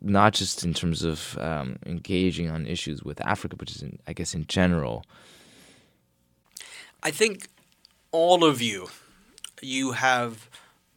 not 0.00 0.32
just 0.32 0.64
in 0.64 0.72
terms 0.74 1.04
of 1.04 1.38
um, 1.38 1.78
engaging 1.84 2.50
on 2.50 2.66
issues 2.66 3.02
with 3.02 3.20
Africa, 3.20 3.56
but 3.56 3.68
just 3.68 3.82
in, 3.82 3.98
I 4.06 4.14
guess 4.14 4.34
in 4.34 4.46
general? 4.46 5.04
I 7.02 7.10
think 7.10 7.48
all 8.10 8.42
of 8.42 8.62
you 8.62 8.88
you 9.60 9.92
have 9.92 10.48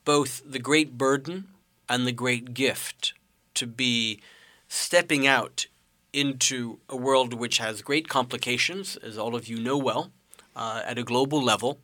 both 0.06 0.42
the 0.46 0.60
great 0.60 0.98
burden 0.98 1.48
and 1.88 2.06
the 2.06 2.12
great 2.12 2.54
gift 2.54 3.14
to 3.56 3.68
be 3.68 4.22
stepping 4.68 5.28
out 5.28 5.68
into 6.14 6.80
a 6.88 6.96
world 6.96 7.34
which 7.34 7.58
has 7.58 7.82
great 7.82 8.08
complications, 8.08 8.96
as 8.98 9.18
all 9.18 9.36
of 9.36 9.48
you 9.48 9.58
know 9.60 9.78
well, 9.78 10.12
uh, 10.56 10.82
at 10.86 10.98
a 10.98 11.04
global 11.04 11.42
level. 11.42 11.80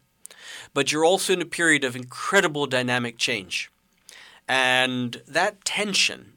But 0.74 0.92
you're 0.92 1.06
also 1.06 1.34
in 1.34 1.42
a 1.42 1.46
period 1.46 1.84
of 1.84 1.96
incredible 1.96 2.66
dynamic 2.66 3.18
change. 3.18 3.72
And 4.48 5.22
that 5.28 5.66
tension 5.66 6.34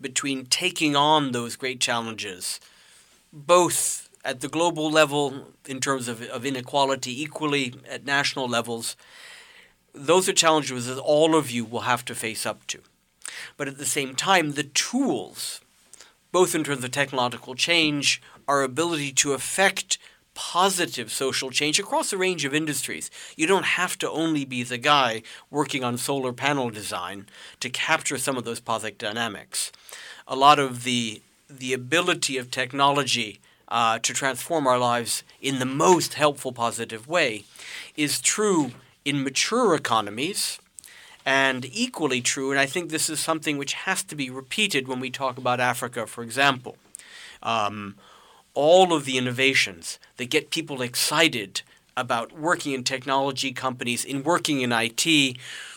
between 0.00 0.46
taking 0.46 0.96
on 0.96 1.32
those 1.32 1.56
great 1.56 1.80
challenges, 1.80 2.60
both 3.32 4.08
at 4.24 4.40
the 4.40 4.48
global 4.48 4.90
level 4.90 5.48
in 5.66 5.80
terms 5.80 6.08
of, 6.08 6.22
of 6.22 6.44
inequality, 6.44 7.22
equally 7.22 7.74
at 7.88 8.04
national 8.04 8.48
levels, 8.48 8.96
those 9.94 10.28
are 10.28 10.32
challenges 10.32 10.86
that 10.86 10.98
all 10.98 11.36
of 11.36 11.50
you 11.50 11.64
will 11.64 11.80
have 11.80 12.04
to 12.06 12.14
face 12.14 12.44
up 12.44 12.66
to. 12.66 12.80
But 13.56 13.68
at 13.68 13.78
the 13.78 13.86
same 13.86 14.14
time, 14.14 14.52
the 14.52 14.64
tools, 14.64 15.60
both 16.32 16.54
in 16.54 16.64
terms 16.64 16.84
of 16.84 16.90
technological 16.90 17.54
change, 17.54 18.20
our 18.48 18.62
ability 18.62 19.12
to 19.12 19.32
affect 19.32 19.98
positive 20.34 21.12
social 21.12 21.50
change 21.50 21.78
across 21.78 22.12
a 22.12 22.18
range 22.18 22.44
of 22.44 22.52
industries. 22.52 23.08
You 23.36 23.46
don't 23.46 23.64
have 23.64 23.96
to 23.98 24.10
only 24.10 24.44
be 24.44 24.64
the 24.64 24.78
guy 24.78 25.22
working 25.48 25.84
on 25.84 25.96
solar 25.96 26.32
panel 26.32 26.70
design 26.70 27.26
to 27.60 27.70
capture 27.70 28.18
some 28.18 28.36
of 28.36 28.44
those 28.44 28.58
positive 28.58 28.98
dynamics. 28.98 29.70
A 30.26 30.36
lot 30.36 30.58
of 30.58 30.82
the 30.82 31.22
the 31.48 31.72
ability 31.72 32.36
of 32.36 32.50
technology 32.50 33.38
uh, 33.68 33.98
to 34.00 34.12
transform 34.12 34.66
our 34.66 34.78
lives 34.78 35.22
in 35.40 35.58
the 35.58 35.66
most 35.66 36.14
helpful, 36.14 36.52
positive 36.52 37.06
way 37.06 37.44
is 37.96 38.20
true 38.20 38.72
in 39.04 39.22
mature 39.22 39.74
economies 39.74 40.58
and 41.26 41.64
equally 41.64 42.20
true, 42.20 42.50
and 42.50 42.60
I 42.60 42.66
think 42.66 42.90
this 42.90 43.08
is 43.08 43.18
something 43.18 43.56
which 43.56 43.72
has 43.72 44.02
to 44.04 44.14
be 44.14 44.28
repeated 44.30 44.88
when 44.88 45.00
we 45.00 45.10
talk 45.10 45.38
about 45.38 45.60
Africa, 45.60 46.06
for 46.06 46.22
example. 46.22 46.76
Um, 47.42 47.96
all 48.52 48.92
of 48.92 49.04
the 49.04 49.18
innovations 49.18 49.98
that 50.16 50.26
get 50.26 50.50
people 50.50 50.82
excited 50.82 51.62
about 51.96 52.38
working 52.38 52.72
in 52.72 52.84
technology 52.84 53.52
companies, 53.52 54.04
in 54.04 54.22
working 54.22 54.60
in 54.60 54.72
IT, 54.72 55.36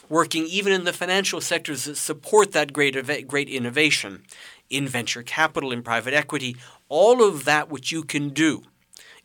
working 0.09 0.45
even 0.45 0.73
in 0.73 0.83
the 0.83 0.93
financial 0.93 1.41
sectors 1.41 1.85
that 1.85 1.95
support 1.95 2.51
that 2.51 2.73
great, 2.73 3.27
great 3.27 3.49
innovation, 3.49 4.23
in 4.69 4.87
venture 4.87 5.23
capital, 5.23 5.71
in 5.71 5.81
private 5.81 6.13
equity, 6.13 6.57
all 6.89 7.23
of 7.23 7.45
that 7.45 7.69
which 7.69 7.91
you 7.91 8.03
can 8.03 8.29
do 8.29 8.63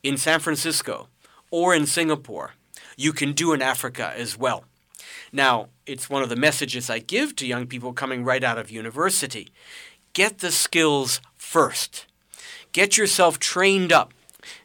in 0.01 0.17
San 0.17 0.39
Francisco 0.39 1.07
or 1.51 1.75
in 1.75 1.85
Singapore 1.85 2.53
you 2.97 3.13
can 3.13 3.33
do 3.33 3.53
in 3.53 3.61
Africa 3.61 4.13
as 4.15 4.37
well. 4.37 4.65
Now, 5.31 5.69
it's 5.85 6.09
one 6.09 6.23
of 6.23 6.29
the 6.29 6.35
messages 6.35 6.89
I 6.89 6.99
give 6.99 7.35
to 7.37 7.47
young 7.47 7.67
people 7.67 7.93
coming 7.93 8.23
right 8.23 8.43
out 8.43 8.57
of 8.57 8.71
university. 8.71 9.49
Get 10.13 10.39
the 10.39 10.51
skills 10.51 11.21
first. 11.35 12.05
Get 12.71 12.97
yourself 12.97 13.39
trained 13.39 13.91
up 13.91 14.13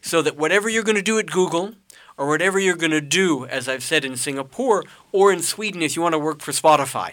so 0.01 0.23
that 0.23 0.37
whatever 0.37 0.69
you're 0.69 0.83
going 0.83 0.97
to 0.97 1.03
do 1.03 1.19
at 1.19 1.27
Google, 1.27 1.75
or 2.19 2.27
whatever 2.27 2.59
you're 2.59 2.77
going 2.77 2.91
to 2.91 3.01
do, 3.01 3.47
as 3.47 3.69
I've 3.69 3.85
said 3.85 4.05
in 4.05 4.17
Singapore 4.17 4.85
or 5.13 5.33
in 5.33 5.41
Sweden 5.41 5.81
if 5.81 5.95
you 5.95 6.03
want 6.03 6.15
to 6.15 6.19
work 6.19 6.43
for 6.43 6.51
Spotify, 6.51 7.13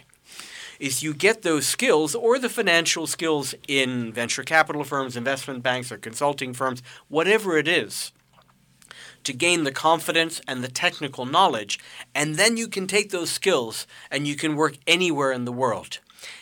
is 0.80 1.04
you 1.04 1.14
get 1.14 1.44
those 1.44 1.68
skills 1.68 2.16
or 2.16 2.40
the 2.40 2.50
financial 2.50 3.08
skills 3.08 3.54
in 3.68 4.12
venture 4.12 4.44
capital 4.44 4.84
firms, 4.84 5.16
investment 5.16 5.64
banks, 5.64 5.92
or 5.92 5.98
consulting 5.98 6.54
firms, 6.54 6.82
whatever 7.08 7.58
it 7.58 7.68
is 7.68 8.12
to 9.26 9.34
gain 9.34 9.64
the 9.64 9.72
confidence 9.72 10.42
and 10.48 10.64
the 10.64 10.70
technical 10.70 11.26
knowledge, 11.26 11.80
and 12.14 12.36
then 12.36 12.58
you 12.58 12.68
can 12.68 12.88
take 12.88 13.12
those 13.12 13.30
skills 13.30 13.86
and 14.10 14.28
you 14.28 14.36
can 14.36 14.56
work 14.56 14.78
anywhere 14.88 15.32
in 15.32 15.46
the 15.46 15.52
world. 15.52 16.00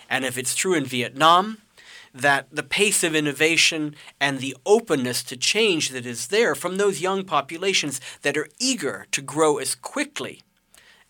And 0.09 0.23
if 0.23 0.37
it's 0.37 0.55
true 0.55 0.73
in 0.73 0.85
Vietnam, 0.85 1.57
that 2.13 2.47
the 2.51 2.63
pace 2.63 3.03
of 3.03 3.15
innovation 3.15 3.95
and 4.19 4.39
the 4.39 4.55
openness 4.65 5.23
to 5.23 5.35
change 5.35 5.89
that 5.89 6.05
is 6.05 6.27
there 6.27 6.53
from 6.53 6.77
those 6.77 7.01
young 7.01 7.23
populations 7.23 7.99
that 8.21 8.37
are 8.37 8.47
eager 8.59 9.07
to 9.11 9.21
grow 9.21 9.57
as 9.57 9.73
quickly 9.73 10.43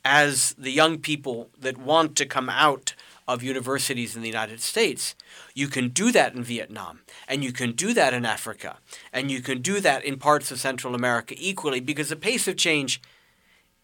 as 0.06 0.54
the 0.58 0.72
young 0.72 0.98
people 0.98 1.50
that 1.60 1.78
want 1.78 2.16
to 2.16 2.26
come 2.26 2.50
out 2.50 2.94
of 3.28 3.42
universities 3.44 4.16
in 4.16 4.22
the 4.22 4.28
United 4.28 4.62
States. 4.62 5.16
You 5.54 5.68
can 5.68 5.90
do 5.90 6.12
that 6.12 6.36
in 6.36 6.44
Vietnam, 6.44 7.02
and 7.28 7.44
you 7.44 7.52
can 7.52 7.72
do 7.72 7.94
that 7.94 8.14
in 8.14 8.26
Africa, 8.26 8.78
and 9.12 9.32
you 9.32 9.42
can 9.42 9.62
do 9.62 9.80
that 9.80 10.04
in 10.04 10.18
parts 10.18 10.52
of 10.52 10.60
Central 10.60 10.96
America 10.96 11.36
equally 11.38 11.80
because 11.80 12.10
the 12.10 12.16
pace 12.16 12.48
of 12.48 12.58
change 12.58 13.02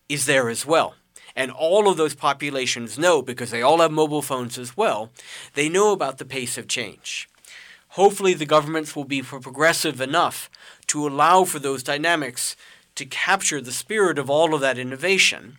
is 0.07 0.25
there 0.25 0.49
as 0.49 0.65
well. 0.65 0.95
And 1.35 1.51
all 1.51 1.87
of 1.87 1.95
those 1.95 2.15
populations 2.15 2.97
know, 2.97 3.21
because 3.21 3.51
they 3.51 3.61
all 3.61 3.79
have 3.79 3.91
mobile 3.91 4.21
phones 4.21 4.57
as 4.57 4.75
well, 4.75 5.11
they 5.53 5.69
know 5.69 5.93
about 5.93 6.17
the 6.17 6.25
pace 6.25 6.57
of 6.57 6.67
change. 6.67 7.29
hopefully 7.89 8.33
the 8.33 8.45
governments 8.45 8.95
will 8.95 9.03
be 9.03 9.21
progressive 9.21 9.99
enough 10.01 10.49
to 10.87 11.07
allow 11.07 11.43
for 11.43 11.59
those 11.59 11.83
dynamics 11.83 12.55
to 12.95 13.05
capture 13.05 13.61
the 13.61 13.71
spirit 13.71 14.19
of 14.19 14.29
all 14.29 14.53
of 14.53 14.61
that 14.61 14.77
innovation. 14.77 15.57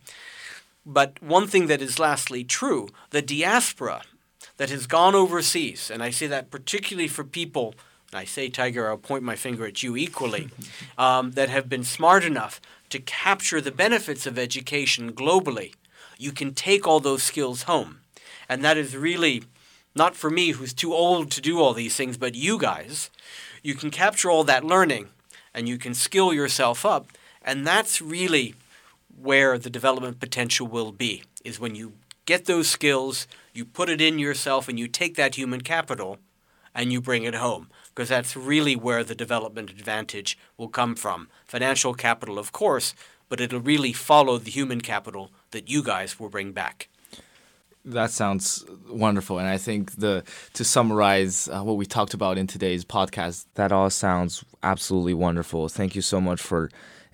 But 0.84 1.22
one 1.22 1.46
thing 1.46 1.66
that 1.66 1.82
is 1.82 1.98
lastly 1.98 2.44
true 2.44 2.88
the 3.10 3.22
diaspora 3.22 4.02
that 4.56 4.70
has 4.70 4.86
gone 4.86 5.14
overseas, 5.14 5.90
and 5.90 6.02
I 6.02 6.10
say 6.10 6.26
that 6.26 6.50
particularly 6.50 7.08
for 7.08 7.24
people, 7.24 7.74
and 8.10 8.18
I 8.18 8.24
say, 8.24 8.48
Tiger, 8.48 8.88
I'll 8.88 8.96
point 8.96 9.22
my 9.22 9.36
finger 9.36 9.66
at 9.66 9.82
you 9.82 9.96
equally, 9.96 10.48
um, 10.98 11.32
that 11.32 11.48
have 11.48 11.68
been 11.68 11.84
smart 11.84 12.24
enough 12.24 12.60
to 12.90 12.98
capture 12.98 13.60
the 13.60 13.70
benefits 13.70 14.26
of 14.26 14.38
education 14.38 15.12
globally. 15.12 15.74
You 16.18 16.32
can 16.32 16.54
take 16.54 16.86
all 16.86 17.00
those 17.00 17.22
skills 17.22 17.62
home. 17.62 18.00
And 18.48 18.64
that 18.64 18.76
is 18.76 18.96
really 18.96 19.44
not 19.94 20.14
for 20.14 20.30
me, 20.30 20.52
who's 20.52 20.72
too 20.72 20.92
old 20.92 21.30
to 21.32 21.40
do 21.40 21.60
all 21.60 21.74
these 21.74 21.96
things, 21.96 22.16
but 22.16 22.34
you 22.34 22.58
guys. 22.58 23.10
You 23.62 23.74
can 23.74 23.90
capture 23.90 24.30
all 24.30 24.44
that 24.44 24.64
learning 24.64 25.08
and 25.52 25.68
you 25.68 25.78
can 25.78 25.94
skill 25.94 26.32
yourself 26.32 26.86
up. 26.86 27.08
And 27.42 27.66
that's 27.66 28.00
really 28.00 28.54
where 29.22 29.58
the 29.58 29.70
development 29.70 30.20
potential 30.20 30.66
will 30.66 30.92
be, 30.92 31.22
is 31.44 31.60
when 31.60 31.74
you 31.74 31.94
get 32.24 32.44
those 32.44 32.68
skills, 32.68 33.26
you 33.52 33.64
put 33.64 33.88
it 33.88 34.00
in 34.00 34.18
yourself, 34.18 34.68
and 34.68 34.78
you 34.78 34.88
take 34.88 35.16
that 35.16 35.34
human 35.34 35.60
capital 35.60 36.18
and 36.74 36.92
you 36.92 37.00
bring 37.00 37.24
it 37.24 37.34
home. 37.34 37.68
Because 37.88 38.08
that's 38.08 38.36
really 38.36 38.76
where 38.76 39.02
the 39.02 39.14
development 39.14 39.70
advantage 39.70 40.38
will 40.56 40.68
come 40.68 40.94
from. 40.94 41.28
Financial 41.44 41.94
capital, 41.94 42.38
of 42.38 42.52
course, 42.52 42.94
but 43.28 43.40
it'll 43.40 43.60
really 43.60 43.92
follow 43.92 44.38
the 44.38 44.50
human 44.50 44.80
capital 44.80 45.32
that 45.50 45.68
you 45.68 45.82
guys 45.82 46.20
will 46.20 46.28
bring 46.28 46.52
back. 46.52 46.88
That 47.84 48.10
sounds 48.10 48.64
wonderful, 48.90 49.38
and 49.38 49.48
I 49.48 49.56
think 49.56 49.92
the 49.92 50.22
to 50.52 50.64
summarize 50.64 51.48
uh, 51.48 51.62
what 51.62 51.78
we 51.78 51.86
talked 51.86 52.12
about 52.12 52.36
in 52.36 52.46
today's 52.46 52.84
podcast, 52.84 53.46
that 53.54 53.72
all 53.72 53.88
sounds 53.88 54.44
absolutely 54.62 55.14
wonderful. 55.14 55.68
Thank 55.70 55.94
you 55.94 56.02
so 56.02 56.20
much 56.20 56.42
for 56.42 56.70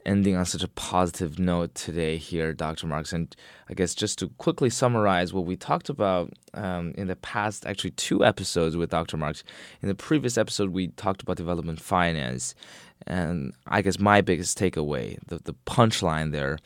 ending 0.06 0.36
on 0.36 0.46
such 0.46 0.62
a 0.62 0.68
positive 0.68 1.38
note 1.38 1.74
today 1.74 2.16
here, 2.16 2.54
Dr. 2.54 2.86
Marks. 2.86 3.12
And 3.12 3.34
I 3.68 3.74
guess 3.74 3.94
just 3.94 4.18
to 4.20 4.28
quickly 4.38 4.70
summarize 4.70 5.34
what 5.34 5.44
we 5.44 5.56
talked 5.56 5.88
about 5.88 6.32
um, 6.54 6.94
in 6.96 7.08
the 7.08 7.16
past, 7.16 7.66
actually, 7.66 7.90
two 7.90 8.24
episodes 8.24 8.76
with 8.76 8.90
Dr. 8.90 9.16
Marks. 9.16 9.42
In 9.82 9.88
the 9.88 9.94
previous 9.94 10.38
episode, 10.38 10.70
we 10.70 10.88
talked 10.88 11.22
about 11.22 11.36
development 11.36 11.80
finance. 11.80 12.54
And 13.06 13.52
I 13.66 13.82
guess 13.82 13.98
my 13.98 14.20
biggest 14.20 14.58
takeaway, 14.58 15.18
the, 15.26 15.38
the 15.38 15.54
punchline 15.66 16.32
there, 16.32 16.58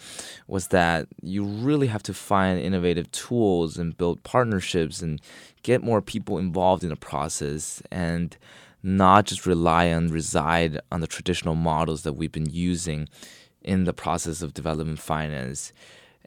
was 0.46 0.68
that 0.68 1.08
you 1.22 1.44
really 1.44 1.88
have 1.88 2.02
to 2.04 2.14
find 2.14 2.60
innovative 2.60 3.10
tools 3.10 3.76
and 3.76 3.96
build 3.96 4.22
partnerships 4.22 5.02
and 5.02 5.20
get 5.62 5.82
more 5.82 6.00
people 6.00 6.38
involved 6.38 6.84
in 6.84 6.90
the 6.90 6.96
process. 6.96 7.82
And 7.90 8.36
not 8.82 9.26
just 9.26 9.46
rely 9.46 9.92
on 9.92 10.08
reside 10.08 10.80
on 10.90 11.00
the 11.00 11.06
traditional 11.06 11.54
models 11.54 12.02
that 12.02 12.14
we've 12.14 12.32
been 12.32 12.50
using 12.50 13.08
in 13.62 13.84
the 13.84 13.92
process 13.92 14.42
of 14.42 14.54
development 14.54 14.98
finance. 14.98 15.72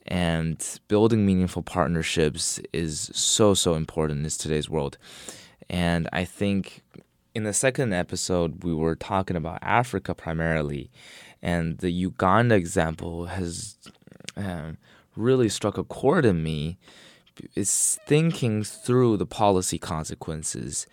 And 0.05 0.63
building 0.87 1.25
meaningful 1.25 1.63
partnerships 1.63 2.59
is 2.73 3.09
so 3.13 3.53
so 3.53 3.75
important 3.75 4.23
in 4.23 4.29
today's 4.29 4.69
world. 4.69 4.97
And 5.69 6.09
i 6.11 6.25
think 6.25 6.83
in 7.33 7.45
the 7.45 7.53
second 7.53 7.93
episode 7.93 8.63
we 8.63 8.73
were 8.73 8.95
talking 8.95 9.37
about 9.37 9.59
africa 9.61 10.13
primarily. 10.13 10.91
And 11.41 11.79
the 11.79 11.91
uganda 11.91 12.55
example 12.55 13.27
has 13.27 13.77
um, 14.37 14.77
really 15.15 15.49
struck 15.49 15.77
a 15.77 15.83
chord 15.83 16.25
in 16.25 16.43
me 16.43 16.77
is 17.55 17.99
thinking 18.05 18.63
through 18.63 19.17
the 19.17 19.25
policy 19.25 19.77
consequences 19.77 20.85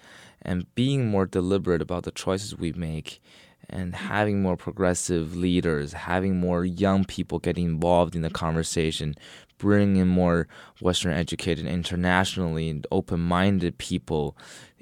and 0.43 0.73
being 0.75 1.07
more 1.09 1.27
deliberate 1.27 1.83
about 1.83 2.05
the 2.05 2.11
choices 2.11 2.57
we 2.57 2.73
make 2.73 3.21
and 3.69 3.95
having 3.95 4.43
more 4.43 4.57
progressive 4.57 5.37
leaders, 5.37 5.93
having 5.93 6.41
more 6.41 6.65
young 6.65 7.05
people 7.05 7.39
getting 7.39 7.67
involved 7.67 8.17
in 8.17 8.23
the 8.23 8.31
conversation, 8.31 9.15
bringing 9.59 9.97
in 9.97 10.09
more 10.09 10.49
Western 10.81 11.13
educated, 11.13 11.67
internationally 11.67 12.83
open 12.91 13.21
minded 13.21 13.79
people 13.79 14.37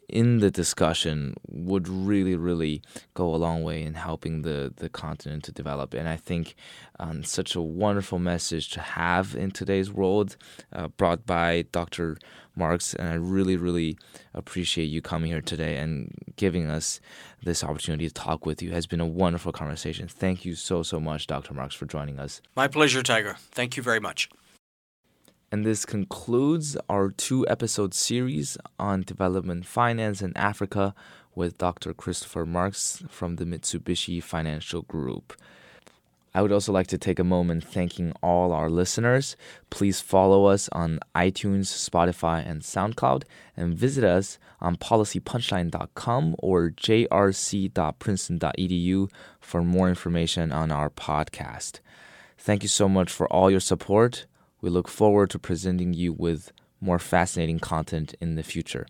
in 0.08 0.38
the 0.38 0.50
discussion 0.50 1.34
would 1.48 1.88
really, 1.88 2.34
really 2.34 2.82
go 3.14 3.34
a 3.34 3.36
long 3.36 3.62
way 3.62 3.82
in 3.82 3.94
helping 3.94 4.42
the, 4.42 4.72
the 4.76 4.88
continent 4.88 5.44
to 5.44 5.52
develop. 5.52 5.94
And 5.94 6.08
I 6.08 6.16
think 6.16 6.54
um, 6.98 7.22
such 7.24 7.54
a 7.54 7.60
wonderful 7.60 8.18
message 8.18 8.70
to 8.70 8.80
have 8.80 9.34
in 9.34 9.50
today's 9.50 9.92
world, 9.92 10.36
uh, 10.72 10.88
brought 10.88 11.26
by 11.26 11.66
Dr. 11.72 12.16
Marks. 12.56 12.94
And 12.94 13.08
I 13.08 13.14
really, 13.14 13.56
really 13.56 13.98
appreciate 14.34 14.86
you 14.86 15.02
coming 15.02 15.30
here 15.30 15.42
today 15.42 15.76
and 15.76 16.12
giving 16.36 16.68
us 16.70 17.00
this 17.42 17.62
opportunity 17.62 18.08
to 18.08 18.14
talk 18.14 18.46
with 18.46 18.62
you. 18.62 18.70
It 18.70 18.74
has 18.74 18.86
been 18.86 19.00
a 19.00 19.06
wonderful 19.06 19.52
conversation. 19.52 20.08
Thank 20.08 20.44
you 20.44 20.54
so, 20.54 20.82
so 20.82 20.98
much, 20.98 21.26
Dr. 21.26 21.54
Marks, 21.54 21.74
for 21.74 21.86
joining 21.86 22.18
us. 22.18 22.40
My 22.56 22.66
pleasure, 22.66 23.02
Tiger. 23.02 23.36
Thank 23.38 23.76
you 23.76 23.82
very 23.82 24.00
much. 24.00 24.28
And 25.50 25.64
this 25.64 25.86
concludes 25.86 26.76
our 26.90 27.08
two 27.10 27.48
episode 27.48 27.94
series 27.94 28.58
on 28.78 29.00
development 29.02 29.64
finance 29.64 30.20
in 30.20 30.36
Africa 30.36 30.94
with 31.34 31.56
Dr. 31.56 31.94
Christopher 31.94 32.44
Marks 32.44 33.02
from 33.08 33.36
the 33.36 33.46
Mitsubishi 33.46 34.22
Financial 34.22 34.82
Group. 34.82 35.32
I 36.34 36.42
would 36.42 36.52
also 36.52 36.70
like 36.72 36.88
to 36.88 36.98
take 36.98 37.18
a 37.18 37.24
moment 37.24 37.64
thanking 37.64 38.12
all 38.22 38.52
our 38.52 38.68
listeners. 38.68 39.34
Please 39.70 40.02
follow 40.02 40.44
us 40.44 40.68
on 40.72 41.00
iTunes, 41.14 41.64
Spotify, 41.66 42.46
and 42.46 42.60
SoundCloud, 42.60 43.22
and 43.56 43.74
visit 43.74 44.04
us 44.04 44.38
on 44.60 44.76
policypunchline.com 44.76 46.36
or 46.38 46.68
jrc.princeton.edu 46.70 49.10
for 49.40 49.62
more 49.62 49.88
information 49.88 50.52
on 50.52 50.70
our 50.70 50.90
podcast. 50.90 51.80
Thank 52.36 52.62
you 52.62 52.68
so 52.68 52.86
much 52.88 53.10
for 53.10 53.26
all 53.32 53.50
your 53.50 53.60
support. 53.60 54.26
We 54.60 54.70
look 54.70 54.88
forward 54.88 55.30
to 55.30 55.38
presenting 55.38 55.94
you 55.94 56.12
with 56.12 56.52
more 56.80 56.98
fascinating 56.98 57.60
content 57.60 58.14
in 58.20 58.34
the 58.34 58.42
future. 58.42 58.86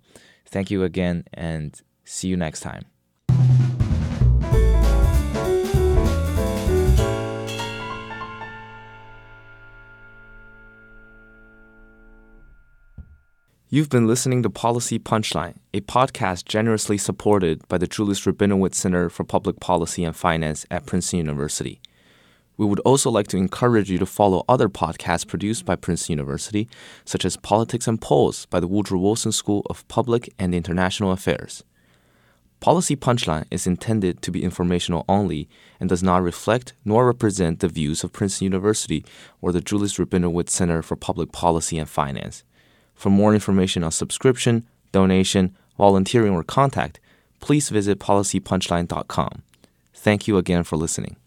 Thank 0.46 0.70
you 0.70 0.82
again 0.82 1.24
and 1.34 1.78
see 2.04 2.28
you 2.28 2.36
next 2.36 2.60
time. 2.60 2.86
You've 13.70 13.90
been 13.90 14.06
listening 14.06 14.42
to 14.44 14.48
Policy 14.48 14.98
Punchline, 14.98 15.58
a 15.74 15.82
podcast 15.82 16.46
generously 16.46 16.96
supported 16.96 17.68
by 17.68 17.76
the 17.76 17.86
Julis-Rabinowitz 17.86 18.76
Center 18.76 19.10
for 19.10 19.24
Public 19.24 19.60
Policy 19.60 20.04
and 20.04 20.16
Finance 20.16 20.64
at 20.70 20.86
Princeton 20.86 21.18
University. 21.18 21.78
We 22.59 22.66
would 22.66 22.80
also 22.80 23.11
like 23.11 23.28
to 23.28 23.36
encourage 23.36 23.90
you 23.90 23.98
to 23.98 24.06
follow 24.06 24.44
other 24.48 24.68
podcasts 24.68 25.26
produced 25.26 25.64
by 25.64 25.76
Princeton 25.76 26.14
University, 26.14 26.68
such 27.04 27.24
as 27.24 27.36
Politics 27.36 27.86
and 27.86 28.00
Polls 28.00 28.46
by 28.46 28.59
the 28.61 28.66
Woodrow 28.66 28.98
Wilson 28.98 29.32
School 29.32 29.62
of 29.70 29.86
Public 29.86 30.28
and 30.38 30.54
International 30.54 31.12
Affairs. 31.12 31.62
Policy 32.61 32.96
Punchline 32.96 33.44
is 33.52 33.68
intended 33.68 34.20
to 34.22 34.32
be 34.32 34.42
informational 34.42 35.04
only 35.09 35.48
and 35.78 35.88
does 35.88 36.02
not 36.02 36.24
reflect 36.24 36.72
nor 36.84 37.06
represent 37.06 37.61
the 37.61 37.68
views 37.68 38.02
of 38.02 38.12
Princeton 38.12 38.46
University 38.46 39.04
or 39.40 39.52
the 39.52 39.61
Julis-Rabinowitz 39.61 40.50
Center 40.50 40.82
for 40.82 40.96
Public 40.96 41.30
Policy 41.30 41.78
and 41.78 41.88
Finance. 41.88 42.42
For 42.96 43.11
more 43.11 43.32
information 43.32 43.84
on 43.84 43.92
subscription, 43.92 44.66
donation, 44.90 45.56
volunteering, 45.76 46.32
or 46.32 46.42
contact, 46.42 46.98
please 47.38 47.68
visit 47.68 48.00
policypunchline.com. 48.00 49.42
Thank 49.94 50.26
you 50.26 50.36
again 50.36 50.64
for 50.64 50.76
listening. 50.76 51.18